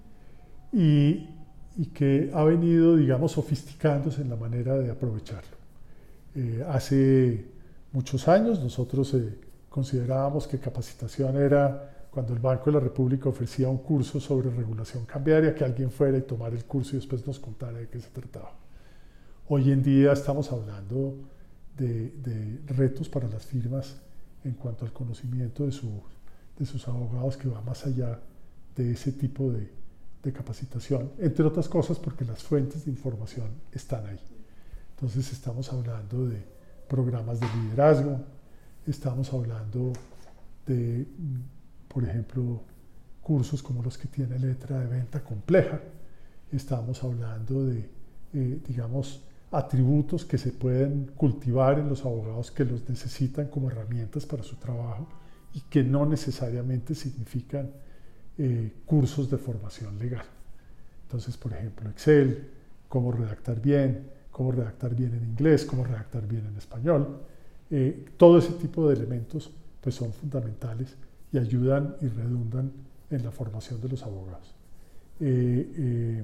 y 0.74 1.30
y 1.78 1.88
que 1.88 2.32
ha 2.34 2.44
venido, 2.44 2.96
digamos, 2.96 3.34
sofisticándose 3.34 4.22
en 4.22 4.30
la 4.30 4.36
manera 4.36 4.78
de 4.78 4.92
aprovecharlo. 4.92 5.58
Eh, 6.36 6.64
hace 6.68 7.46
muchos 7.92 8.28
años 8.28 8.60
nosotros 8.60 9.14
eh, 9.14 9.38
considerábamos 9.70 10.48
que 10.48 10.60
capacitación 10.60 11.38
era 11.38 12.08
cuando 12.12 12.34
el 12.34 12.40
Banco 12.40 12.66
de 12.66 12.74
la 12.74 12.80
República 12.80 13.30
ofrecía 13.30 13.70
un 13.70 13.78
curso 13.78 14.20
sobre 14.20 14.50
regulación 14.50 15.06
cambiaria, 15.06 15.54
que 15.54 15.64
alguien 15.64 15.92
fuera 15.92 16.18
y 16.18 16.22
tomara 16.22 16.56
el 16.56 16.66
curso 16.66 16.96
y 16.96 17.00
después 17.00 17.26
nos 17.26 17.40
contara 17.40 17.78
de 17.78 17.88
qué 17.88 18.00
se 18.00 18.10
trataba. 18.10 18.52
Hoy 19.48 19.72
en 19.72 19.82
día 19.82 20.14
estamos 20.14 20.52
hablando 20.52 21.16
de, 21.78 22.10
de 22.10 22.60
retos 22.74 23.10
para 23.10 23.28
las 23.28 23.46
firmas 23.46 23.96
en 24.44 24.54
cuanto 24.54 24.86
al 24.86 24.94
conocimiento 24.94 25.66
de, 25.66 25.72
su, 25.72 25.90
de 26.58 26.66
sus 26.66 26.88
abogados 26.88 27.38
que 27.38 27.48
va 27.48 27.62
más 27.62 27.86
allá 27.86 28.20
de 28.76 28.92
ese 28.92 29.12
tipo 29.12 29.52
de, 29.52 29.70
de 30.24 30.34
capacitación, 30.34 31.12
entre 31.20 31.46
otras 31.46 31.70
cosas 31.70 31.98
porque 31.98 32.26
las 32.26 32.44
fuentes 32.44 32.86
de 32.86 32.92
información 32.92 33.48
están 33.72 34.06
ahí. 34.06 34.20
Entonces 34.96 35.32
estamos 35.32 35.72
hablando 35.72 36.28
de 36.28 36.44
programas 36.88 37.40
de 37.40 37.48
liderazgo, 37.56 38.20
estamos 38.86 39.32
hablando 39.32 39.94
de, 40.66 41.08
por 41.88 42.04
ejemplo, 42.04 42.62
cursos 43.22 43.64
como 43.64 43.82
los 43.82 43.98
que 43.98 44.08
tiene 44.08 44.38
letra 44.38 44.80
de 44.80 44.88
venta 44.88 45.24
compleja, 45.24 45.80
estamos 46.52 47.04
hablando 47.04 47.66
de, 47.66 47.90
eh, 48.34 48.60
digamos, 48.68 49.22
atributos 49.52 50.26
que 50.26 50.38
se 50.38 50.52
pueden 50.52 51.12
cultivar 51.16 51.80
en 51.80 51.90
los 51.90 52.06
abogados 52.06 52.52
que 52.52 52.66
los 52.66 52.88
necesitan 52.88 53.48
como 53.48 53.70
herramientas 53.70 54.26
para 54.26 54.44
su 54.44 54.58
trabajo 54.58 55.08
y 55.54 55.62
que 55.62 55.84
no 55.84 56.06
necesariamente 56.06 56.94
significan 56.94 57.72
eh, 58.42 58.72
cursos 58.86 59.30
de 59.30 59.38
formación 59.38 60.00
legal. 60.00 60.24
Entonces, 61.04 61.36
por 61.36 61.52
ejemplo, 61.52 61.90
Excel, 61.90 62.48
cómo 62.88 63.12
redactar 63.12 63.62
bien, 63.62 64.10
cómo 64.32 64.54
redactar 64.54 64.96
bien 64.96 65.14
en 65.14 65.26
inglés, 65.26 65.66
cómo 65.66 65.84
redactar 65.84 66.26
bien 66.26 66.46
en 66.48 66.56
español. 66.56 67.20
Eh, 67.70 68.06
todo 68.16 68.38
ese 68.38 68.54
tipo 68.54 68.88
de 68.88 68.96
elementos 68.96 69.52
pues, 69.82 69.96
son 69.96 70.14
fundamentales 70.14 70.96
y 71.34 71.38
ayudan 71.38 71.98
y 72.00 72.08
redundan 72.08 72.72
en 73.10 73.24
la 73.26 73.32
formación 73.32 73.82
de 73.82 73.90
los 73.90 74.04
abogados. 74.04 74.56
Eh, 75.20 76.24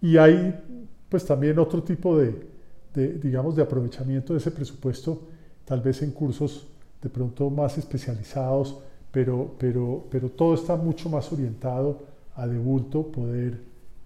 y 0.00 0.16
hay 0.16 0.58
pues 1.06 1.26
también 1.26 1.58
otro 1.58 1.82
tipo 1.82 2.16
de, 2.16 2.46
de, 2.94 3.18
digamos, 3.18 3.56
de 3.56 3.62
aprovechamiento 3.62 4.32
de 4.32 4.38
ese 4.38 4.52
presupuesto, 4.52 5.28
tal 5.66 5.82
vez 5.82 6.00
en 6.00 6.12
cursos 6.12 6.66
de 7.02 7.10
pronto 7.10 7.50
más 7.50 7.76
especializados 7.76 8.78
pero, 9.12 9.54
pero, 9.58 10.06
pero 10.10 10.30
todo 10.30 10.54
está 10.54 10.76
mucho 10.76 11.08
más 11.08 11.32
orientado 11.32 12.00
a 12.36 12.46
de 12.46 12.58
bulto 12.58 13.10
poder 13.10 13.54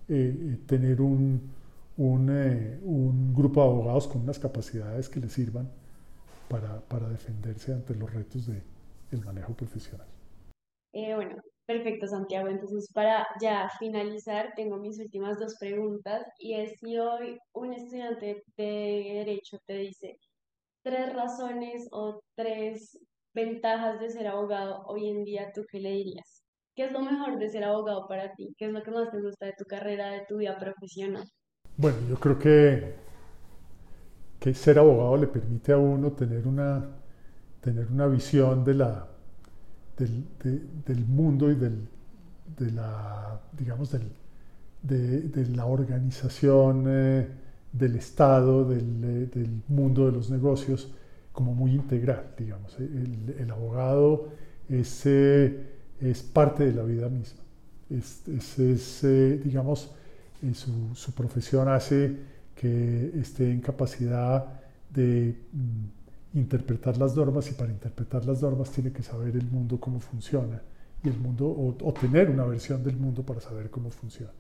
eh, 0.09 0.37
eh, 0.37 0.59
tener 0.67 1.01
un, 1.01 1.41
eh, 1.99 2.81
un, 2.83 3.35
grupo 3.35 3.63
de 3.63 3.67
abogados 3.67 4.09
con 4.09 4.23
unas 4.23 4.39
capacidades 4.39 5.09
que 5.09 5.21
les 5.21 5.33
sirvan 5.33 5.71
para, 6.49 6.81
para 6.81 7.09
defenderse 7.09 7.73
ante 7.73 7.95
los 7.95 8.13
retos 8.13 8.47
del 8.47 8.63
el 9.13 9.25
manejo 9.25 9.55
profesional. 9.55 10.09
bueno, 10.93 11.37
perfecto 11.67 12.07
Santiago. 12.09 12.49
Entonces, 12.49 12.91
para 12.93 13.27
ya 13.41 13.71
finalizar, 13.79 14.53
tengo 14.57 14.77
mis 14.79 14.99
últimas 14.99 15.39
dos 15.39 15.57
preguntas 15.61 16.27
y 16.39 16.55
es 16.55 16.79
si 16.81 16.99
hoy 16.99 17.39
un 17.53 17.73
estudiante 17.73 18.43
de 18.57 19.13
derecho 19.15 19.59
te 19.67 19.75
dice 19.75 20.19
tres 20.83 21.15
razones 21.15 21.87
o 21.93 22.21
tres 22.35 22.99
ventajas 23.35 24.01
de 24.01 24.11
ser 24.11 24.27
abogado 24.29 24.85
hoy 24.87 25.09
en 25.09 25.25
día, 25.25 25.53
¿tú 25.55 25.65
qué 25.71 25.81
le 25.81 25.91
dirías? 25.91 26.43
¿Qué 26.75 26.87
es 26.87 26.93
lo 26.93 27.01
mejor 27.01 27.39
de 27.39 27.49
ser 27.49 27.65
abogado 27.65 28.07
para 28.09 28.33
ti? 28.35 28.55
¿Qué 28.57 28.67
es 28.67 28.73
lo 28.73 28.83
que 28.83 28.91
más 28.91 29.11
te 29.11 29.21
gusta 29.21 29.47
de 29.47 29.55
tu 29.59 29.65
carrera, 29.65 30.11
de 30.11 30.25
tu 30.29 30.39
vida 30.39 30.59
profesional? 30.59 31.25
Bueno, 31.77 31.99
yo 32.09 32.17
creo 32.17 32.39
que, 32.39 32.95
que 34.41 34.55
ser 34.55 34.79
abogado 34.79 35.17
le 35.17 35.27
permite 35.27 35.73
a 35.73 35.79
uno 35.79 36.13
tener 36.13 36.47
una, 36.47 36.89
tener 37.61 37.87
una 37.91 38.07
visión 38.07 38.65
de 38.65 38.75
la, 38.75 39.09
del, 39.97 41.05
mundo 41.07 41.51
y 41.51 41.55
del, 41.55 41.89
de 42.59 42.71
la, 42.73 43.41
digamos, 43.53 43.93
del, 43.93 44.11
de, 44.83 45.47
la 45.55 45.67
organización 45.67 46.85
eh, 46.89 47.29
del 47.73 47.97
Estado, 47.97 48.71
eh, 48.73 48.77
del, 48.77 49.63
mundo 49.69 50.07
de 50.07 50.13
los 50.13 50.31
negocios, 50.31 50.93
como 51.35 51.53
muy 51.53 51.73
integral, 51.73 52.33
digamos. 52.39 52.79
El, 52.79 53.51
abogado 53.51 54.29
es, 54.69 55.03
eh, 55.05 55.67
es, 56.01 56.23
parte 56.23 56.65
de 56.65 56.73
la 56.73 56.85
vida 56.85 57.09
misma. 57.09 57.43
Es, 57.91 58.27
es, 58.29 59.05
eh, 59.05 59.41
digamos, 59.45 59.91
su, 60.55 60.95
su, 60.95 61.13
profesión 61.13 61.69
hace 61.69 62.17
que 62.55 63.11
esté 63.21 63.51
en 63.51 63.61
capacidad 63.61 64.47
de 64.91 65.37
mm, 65.53 66.39
interpretar 66.39 66.97
las 66.99 67.17
normas 67.17 67.51
y 67.51 67.55
para 67.55 67.73
interpretar 67.73 68.25
las 68.25 68.41
normas 68.41 68.71
tiene 68.71 68.93
que 68.93 69.03
saber 69.03 69.35
el 69.35 69.51
mundo 69.51 69.81
cómo 69.81 69.99
funciona 69.99 70.63
y 71.03 71.09
el 71.09 71.19
mundo 71.19 71.47
o, 71.49 71.93
tener 71.95 72.31
una 72.31 72.45
versión 72.45 72.85
del 72.85 72.97
mundo 72.97 73.25
para 73.25 73.41
saber 73.41 73.71
cómo 73.71 73.91
funciona. 73.91 74.33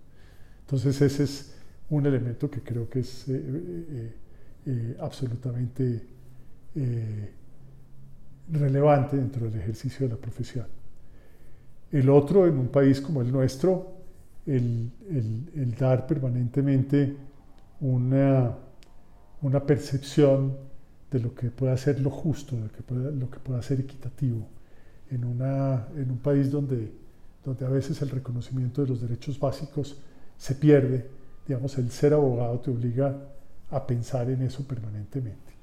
Entonces 0.61 1.01
ese 1.03 1.25
es 1.25 1.55
un 1.91 2.07
elemento 2.07 2.49
que 2.49 2.63
creo 2.63 2.89
que 2.89 3.01
es 3.01 3.25
eh, 3.29 4.97
absolutamente 5.01 6.14
eh, 6.77 7.31
relevante 8.51 9.17
dentro 9.17 9.49
del 9.49 9.61
ejercicio 9.61 10.07
de 10.07 10.15
la 10.15 10.21
profesión. 10.21 10.67
El 11.91 12.11
otro, 12.11 12.47
en 12.47 12.59
un 12.59 12.69
país 12.69 13.01
como 13.01 13.23
el 13.23 13.31
nuestro, 13.31 13.95
el, 14.47 14.91
el, 15.55 15.75
dar 15.77 16.07
permanentemente 16.07 17.17
una, 17.81 18.53
una 19.43 19.65
percepción 19.65 20.57
de 21.11 21.21
lo 21.21 21.35
que 21.35 21.51
pueda 21.51 21.77
ser 21.77 22.01
lo 22.01 22.11
justo, 22.11 22.57
de 22.57 23.13
lo 23.13 23.31
que 23.31 23.39
pueda, 23.39 23.63
ser 23.63 23.81
equitativo 23.81 24.47
en, 25.11 25.25
una, 25.25 25.87
en 25.97 26.11
un 26.11 26.19
país 26.19 26.51
donde, 26.51 26.93
donde 27.45 27.65
a 27.65 27.69
veces 27.69 28.03
el 28.03 28.11
reconocimiento 28.11 28.83
de 28.83 28.89
los 28.89 29.01
derechos 29.01 29.39
básicos 29.39 29.97
se 30.37 30.57
pierde, 30.57 31.09
digamos, 31.47 31.79
el 31.79 31.91
ser 31.91 32.13
abogado 32.15 32.59
te 32.59 32.71
obliga 32.71 33.17
a 33.71 33.87
pensar 33.87 34.29
en 34.31 34.43
eso 34.43 34.67
permanentemente. 34.67 35.54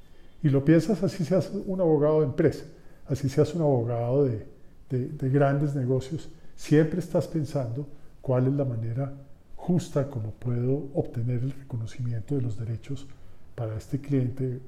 Y 0.43 0.49
lo 0.49 0.65
piensas 0.65 1.04
así 1.04 1.23
seas 1.23 1.51
un 1.65 1.80
abogado 1.82 2.21
de 2.21 2.27
empresa, 2.27 2.65
así 3.08 3.30
seas 3.30 3.54
un 3.54 3.62
abogado 3.62 4.25
de, 4.25 4.45
de, 4.89 5.30
grandes 5.30 5.75
negocios, 5.75 6.30
siempre 6.56 6.99
estás 6.99 7.27
pensando 7.27 7.88
cuál 8.21 8.47
es 8.47 8.54
la 8.54 8.65
manera 8.65 9.13
justa 9.56 10.10
como 10.10 10.32
puedo 10.32 10.89
obtener 10.95 11.43
el 11.43 11.51
reconocimiento 11.51 12.36
de 12.36 12.41
los 12.41 12.58
derechos 12.58 13.08
para 13.56 13.77
este 13.77 13.99
cliente 13.99 14.60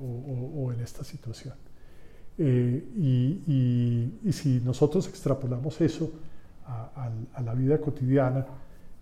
o, 0.00 0.72
en 0.72 0.80
esta 0.80 1.04
situación. 1.04 1.54
Eh, 2.36 2.84
y, 2.96 4.32
si 4.32 4.60
nosotros 4.60 5.08
extrapolamos 5.08 5.80
eso 5.80 6.12
a, 6.66 7.10
la 7.42 7.54
vida 7.54 7.78
cotidiana, 7.78 8.46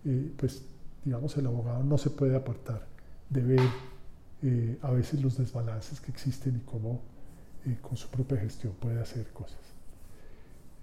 eh, 0.05 0.33
pues 0.37 0.63
digamos 1.05 1.37
el 1.37 1.47
abogado 1.47 1.83
no 1.83 1.99
se 1.99 2.11
puede 2.11 2.37
apartar 2.37 2.87
de 3.31 3.43
ver 3.43 3.61
eh, 4.43 4.79
a 4.83 4.91
veces 4.91 5.23
los 5.23 5.39
desbalances 5.39 6.01
que 6.01 6.11
existen 6.11 6.57
y 6.57 6.61
cómo 6.61 7.01
con 7.81 7.97
su 7.97 8.09
propia 8.09 8.39
gestión 8.39 8.73
puede 8.75 9.01
hacer 9.01 9.27
cosas. 9.33 9.61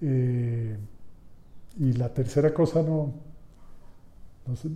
y 0.02 1.94
la 1.94 2.14
tercera 2.14 2.54
cosa 2.54 2.82
no, 2.82 3.14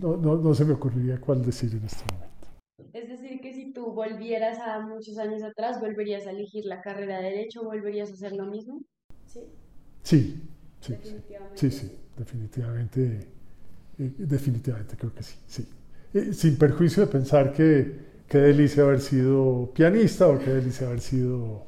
no, 0.00 0.16
no, 0.16 0.36
no 0.36 0.54
se 0.54 0.64
me 0.64 0.74
ocurriría 0.74 1.20
cuál 1.20 1.44
decir 1.44 1.72
en 1.72 1.84
este 1.84 2.04
momento. 2.12 2.34
Es 2.92 3.08
decir, 3.08 3.40
que 3.40 3.52
si 3.52 3.72
tú 3.72 3.92
volvieras 3.92 4.58
a 4.60 4.80
muchos 4.80 5.18
años 5.18 5.42
atrás, 5.42 5.80
¿volverías 5.80 6.26
a 6.26 6.30
elegir 6.30 6.64
la 6.64 6.80
carrera 6.80 7.18
de 7.18 7.24
Derecho? 7.24 7.64
¿Volverías 7.64 8.10
a 8.10 8.14
hacer 8.14 8.32
lo 8.32 8.46
mismo? 8.46 8.82
Sí. 9.26 9.40
Sí, 10.02 10.42
sí, 10.80 10.94
sí, 11.54 11.70
sí, 11.70 11.92
definitivamente, 12.16 13.26
eh, 13.98 14.12
definitivamente 14.18 14.96
creo 14.96 15.14
que 15.14 15.22
sí, 15.22 15.36
sí. 15.46 15.66
Eh, 16.12 16.32
sin 16.32 16.56
perjuicio 16.56 17.06
de 17.06 17.10
pensar 17.10 17.52
que 17.52 18.13
qué 18.28 18.38
delicia 18.38 18.82
haber 18.82 19.00
sido 19.00 19.70
pianista 19.74 20.28
o 20.28 20.38
qué 20.38 20.50
delicia 20.50 20.86
haber 20.86 21.00
sido 21.00 21.66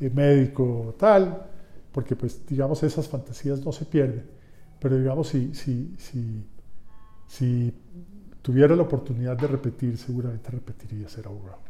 eh, 0.00 0.10
médico 0.10 0.94
tal, 0.98 1.46
porque 1.92 2.16
pues 2.16 2.46
digamos 2.46 2.82
esas 2.82 3.08
fantasías 3.08 3.64
no 3.64 3.72
se 3.72 3.84
pierden, 3.84 4.24
pero 4.80 4.96
digamos 4.96 5.28
si, 5.28 5.54
si, 5.54 5.94
si, 5.98 6.44
si 7.26 7.72
tuviera 8.42 8.74
la 8.74 8.82
oportunidad 8.82 9.36
de 9.36 9.46
repetir, 9.46 9.96
seguramente 9.96 10.50
repetiría 10.50 11.08
ser 11.08 11.26
abogado. 11.26 11.60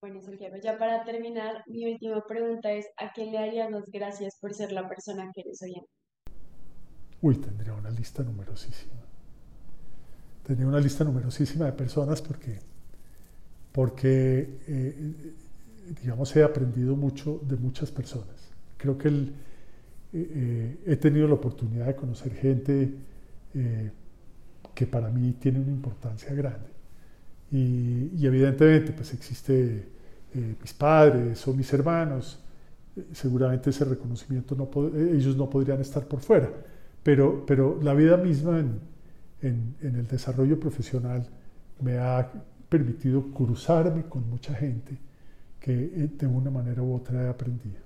Bueno, 0.00 0.20
Santiago, 0.20 0.56
ya 0.62 0.78
para 0.78 1.02
terminar, 1.04 1.64
mi 1.66 1.92
última 1.92 2.24
pregunta 2.24 2.70
es, 2.70 2.86
¿a 2.98 3.12
quién 3.12 3.32
le 3.32 3.38
darías 3.38 3.70
las 3.70 3.84
gracias 3.90 4.38
por 4.40 4.54
ser 4.54 4.70
la 4.70 4.88
persona 4.88 5.30
que 5.34 5.40
eres 5.40 5.60
hoy 5.62 5.74
en 5.74 5.84
Uy, 7.20 7.36
tendría 7.38 7.74
una 7.74 7.90
lista 7.90 8.22
numerosísima. 8.22 9.02
Tendría 10.44 10.68
una 10.68 10.78
lista 10.78 11.02
numerosísima 11.02 11.64
de 11.66 11.72
personas 11.72 12.22
porque, 12.22 12.60
porque 13.78 14.58
eh, 14.66 15.14
digamos, 16.02 16.34
he 16.34 16.42
aprendido 16.42 16.96
mucho 16.96 17.40
de 17.48 17.54
muchas 17.54 17.92
personas. 17.92 18.50
Creo 18.76 18.98
que 18.98 19.06
eh, 19.06 19.30
eh, 20.12 20.78
he 20.84 20.96
tenido 20.96 21.28
la 21.28 21.34
oportunidad 21.34 21.86
de 21.86 21.94
conocer 21.94 22.34
gente 22.34 22.92
que 24.74 24.86
para 24.88 25.10
mí 25.10 25.32
tiene 25.38 25.60
una 25.60 25.70
importancia 25.70 26.34
grande. 26.34 26.66
Y, 27.52 28.26
evidentemente, 28.26 28.90
pues 28.90 29.14
existe 29.14 29.84
mis 30.60 30.74
padres 30.74 31.46
o 31.46 31.54
mis 31.54 31.72
hermanos, 31.72 32.40
seguramente 33.12 33.70
ese 33.70 33.84
reconocimiento 33.84 34.56
no 34.56 34.68
ellos 35.14 35.36
no 35.36 35.48
podrían 35.48 35.80
estar 35.80 36.04
por 36.04 36.18
fuera, 36.18 36.50
pero, 37.04 37.46
pero 37.46 37.78
la 37.80 37.94
vida 37.94 38.16
misma 38.16 38.58
en, 38.58 38.80
en, 39.40 39.94
el 39.94 40.08
desarrollo 40.08 40.58
profesional 40.58 41.28
me 41.80 41.98
ha 41.98 42.28
permitido 42.68 43.30
cruzarme 43.32 44.04
con 44.04 44.28
mucha 44.28 44.54
gente 44.54 44.96
que 45.60 45.72
de 45.72 46.26
una 46.26 46.50
manera 46.50 46.82
u 46.82 46.94
otra 46.94 47.22
he 47.24 47.28
aprendido. 47.28 47.80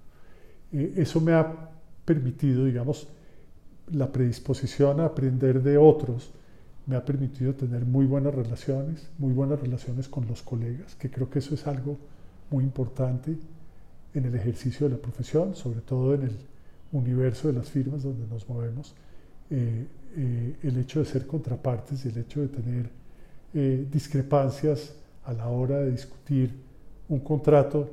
eso 0.73 1.21
me 1.21 1.33
ha 1.33 1.71
permitido, 2.05 2.65
digamos, 2.65 3.09
la 3.91 4.11
predisposición 4.11 5.01
a 5.01 5.07
aprender 5.07 5.63
de 5.63 5.79
otros, 5.79 6.31
me 6.87 6.97
ha 6.97 7.05
permitido 7.05 7.55
tener 7.55 7.85
muy 7.85 8.07
buenas 8.07 8.35
relaciones, 8.35 9.09
muy 9.19 9.33
buenas 9.33 9.61
relaciones 9.61 10.09
con 10.09 10.27
los 10.27 10.43
colegas, 10.43 10.95
que 10.97 11.11
creo 11.11 11.31
que 11.31 11.39
eso 11.39 11.55
es 11.55 11.67
algo 11.67 11.97
muy 12.51 12.65
importante 12.65 13.37
en 14.15 14.25
el 14.25 14.35
ejercicio 14.35 14.89
de 14.89 14.97
la 14.97 15.03
profesión, 15.03 15.55
sobre 15.55 15.81
todo 15.81 16.15
en 16.15 16.23
el 16.25 16.37
universo 16.93 17.49
de 17.49 17.55
las 17.55 17.71
firmas 17.71 18.03
donde 18.03 18.27
nos 18.27 18.49
movemos. 18.49 18.95
Eh, 19.51 19.87
eh, 20.17 20.57
el 20.63 20.79
hecho 20.79 21.01
de 21.01 21.07
ser 21.07 21.27
contrapartes 21.27 22.05
y 22.05 22.09
el 22.09 22.19
hecho 22.19 22.41
de 22.41 22.49
tener 22.49 22.91
eh, 23.55 23.87
discrepancias 23.91 24.95
a 25.25 25.33
la 25.33 25.49
hora 25.49 25.79
de 25.81 25.91
discutir 25.91 26.55
un 27.09 27.21
contrato 27.21 27.89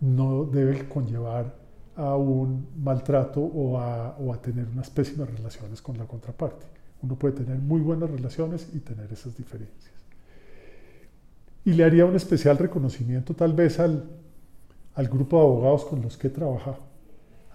no 0.00 0.44
debe 0.44 0.88
conllevar 0.88 1.52
a 1.96 2.16
un 2.16 2.68
maltrato 2.76 3.40
o 3.40 3.78
a, 3.78 4.16
o 4.18 4.32
a 4.32 4.40
tener 4.40 4.66
unas 4.68 4.88
pésimas 4.88 5.28
relaciones 5.28 5.82
con 5.82 5.98
la 5.98 6.06
contraparte. 6.06 6.64
Uno 7.02 7.16
puede 7.16 7.34
tener 7.34 7.58
muy 7.58 7.80
buenas 7.80 8.10
relaciones 8.10 8.68
y 8.72 8.78
tener 8.78 9.12
esas 9.12 9.36
diferencias. 9.36 9.94
Y 11.64 11.72
le 11.72 11.84
haría 11.84 12.06
un 12.06 12.14
especial 12.14 12.56
reconocimiento 12.56 13.34
tal 13.34 13.52
vez 13.52 13.80
al, 13.80 14.04
al 14.94 15.08
grupo 15.08 15.38
de 15.38 15.42
abogados 15.42 15.84
con 15.84 16.00
los 16.00 16.16
que 16.16 16.28
he. 16.28 16.78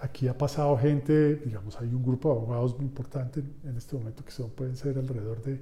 Aquí 0.01 0.27
ha 0.27 0.37
pasado 0.37 0.77
gente, 0.77 1.35
digamos, 1.35 1.79
hay 1.79 1.87
un 1.87 2.03
grupo 2.03 2.29
de 2.29 2.35
abogados 2.35 2.75
muy 2.77 2.85
importante 2.85 3.41
en 3.63 3.77
este 3.77 3.95
momento 3.95 4.25
que 4.25 4.31
son, 4.31 4.49
pueden 4.49 4.75
ser 4.75 4.97
alrededor 4.97 5.41
de 5.41 5.61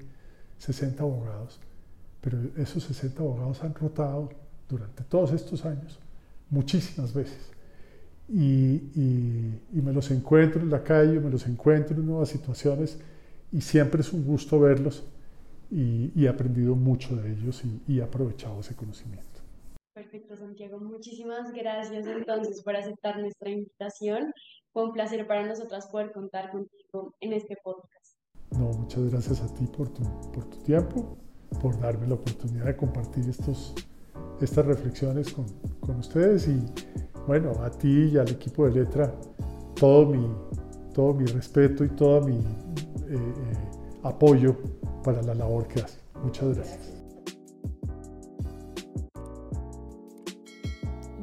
60 0.61 1.01
abogados, 1.01 1.59
pero 2.21 2.37
esos 2.55 2.83
60 2.83 3.19
abogados 3.21 3.63
han 3.63 3.73
rotado 3.73 4.29
durante 4.69 5.03
todos 5.03 5.31
estos 5.31 5.65
años 5.65 5.99
muchísimas 6.51 7.13
veces. 7.13 7.51
Y, 8.29 8.75
y, 8.95 9.61
y, 9.73 9.81
me 9.81 9.91
los 9.91 10.11
encuentro 10.11 10.61
en 10.61 10.69
la 10.69 10.83
calle, 10.83 11.19
me 11.19 11.31
los 11.31 11.47
encuentro 11.47 11.97
en 11.97 12.05
nuevas 12.05 12.29
situaciones 12.29 12.97
y 13.51 13.59
siempre 13.59 14.01
es 14.01 14.13
un 14.13 14.23
gusto 14.23 14.59
verlos 14.59 15.03
y, 15.71 16.11
he 16.23 16.29
aprendido 16.29 16.75
mucho 16.75 17.15
de 17.15 17.31
ellos 17.31 17.63
y, 17.87 17.99
he 17.99 18.03
aprovechado 18.03 18.59
ese 18.59 18.75
conocimiento. 18.75 19.27
Perfecto, 19.95 20.37
Santiago. 20.37 20.79
Muchísimas 20.79 21.51
gracias 21.51 22.05
entonces 22.05 22.61
por 22.63 22.75
aceptar 22.75 23.19
nuestra 23.19 23.49
invitación. 23.49 24.31
Fue 24.71 24.85
un 24.85 24.93
placer 24.93 25.25
para 25.27 25.45
nosotras 25.45 25.87
poder 25.87 26.11
contar 26.11 26.51
contigo 26.51 27.15
en 27.19 27.33
este 27.33 27.57
podcast. 27.63 28.00
No, 28.57 28.71
muchas 28.73 29.09
gracias 29.09 29.41
a 29.41 29.53
ti 29.53 29.65
por 29.65 29.89
tu, 29.89 30.03
por 30.31 30.45
tu 30.45 30.57
tiempo, 30.59 31.17
por 31.61 31.79
darme 31.79 32.07
la 32.07 32.15
oportunidad 32.15 32.65
de 32.65 32.75
compartir 32.75 33.29
estos, 33.29 33.73
estas 34.41 34.65
reflexiones 34.65 35.31
con, 35.31 35.45
con 35.79 35.97
ustedes 35.97 36.47
y 36.47 36.59
bueno, 37.27 37.51
a 37.63 37.69
ti 37.69 38.09
y 38.13 38.17
al 38.17 38.29
equipo 38.29 38.65
de 38.65 38.81
letra, 38.81 39.13
todo 39.75 40.05
mi, 40.07 40.27
todo 40.93 41.13
mi 41.13 41.25
respeto 41.25 41.83
y 41.85 41.89
todo 41.89 42.21
mi 42.21 42.35
eh, 42.35 42.41
eh, 43.09 43.53
apoyo 44.03 44.55
para 45.03 45.21
la 45.21 45.33
labor 45.35 45.67
que 45.67 45.81
hace. 45.81 45.99
Muchas 46.23 46.55
gracias. 46.55 47.01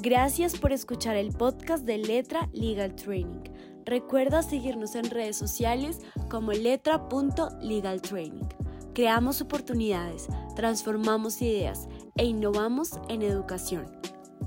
Gracias 0.00 0.58
por 0.58 0.72
escuchar 0.72 1.16
el 1.16 1.32
podcast 1.32 1.84
de 1.84 1.98
Letra 1.98 2.48
Legal 2.52 2.94
Training. 2.94 3.47
Recuerda 3.88 4.42
seguirnos 4.42 4.94
en 4.96 5.08
redes 5.08 5.38
sociales 5.38 6.00
como 6.28 6.52
letra.legaltraining. 6.52 8.46
Creamos 8.94 9.40
oportunidades, 9.40 10.26
transformamos 10.54 11.40
ideas 11.40 11.88
e 12.18 12.26
innovamos 12.26 13.00
en 13.08 13.22
educación. 13.22 13.86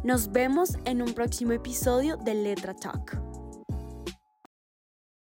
Nos 0.04 0.32
vemos 0.32 0.78
en 0.86 1.02
un 1.02 1.14
próximo 1.16 1.54
episodio 1.54 2.18
de 2.18 2.36
Letra 2.36 2.76
Talk. 2.76 3.31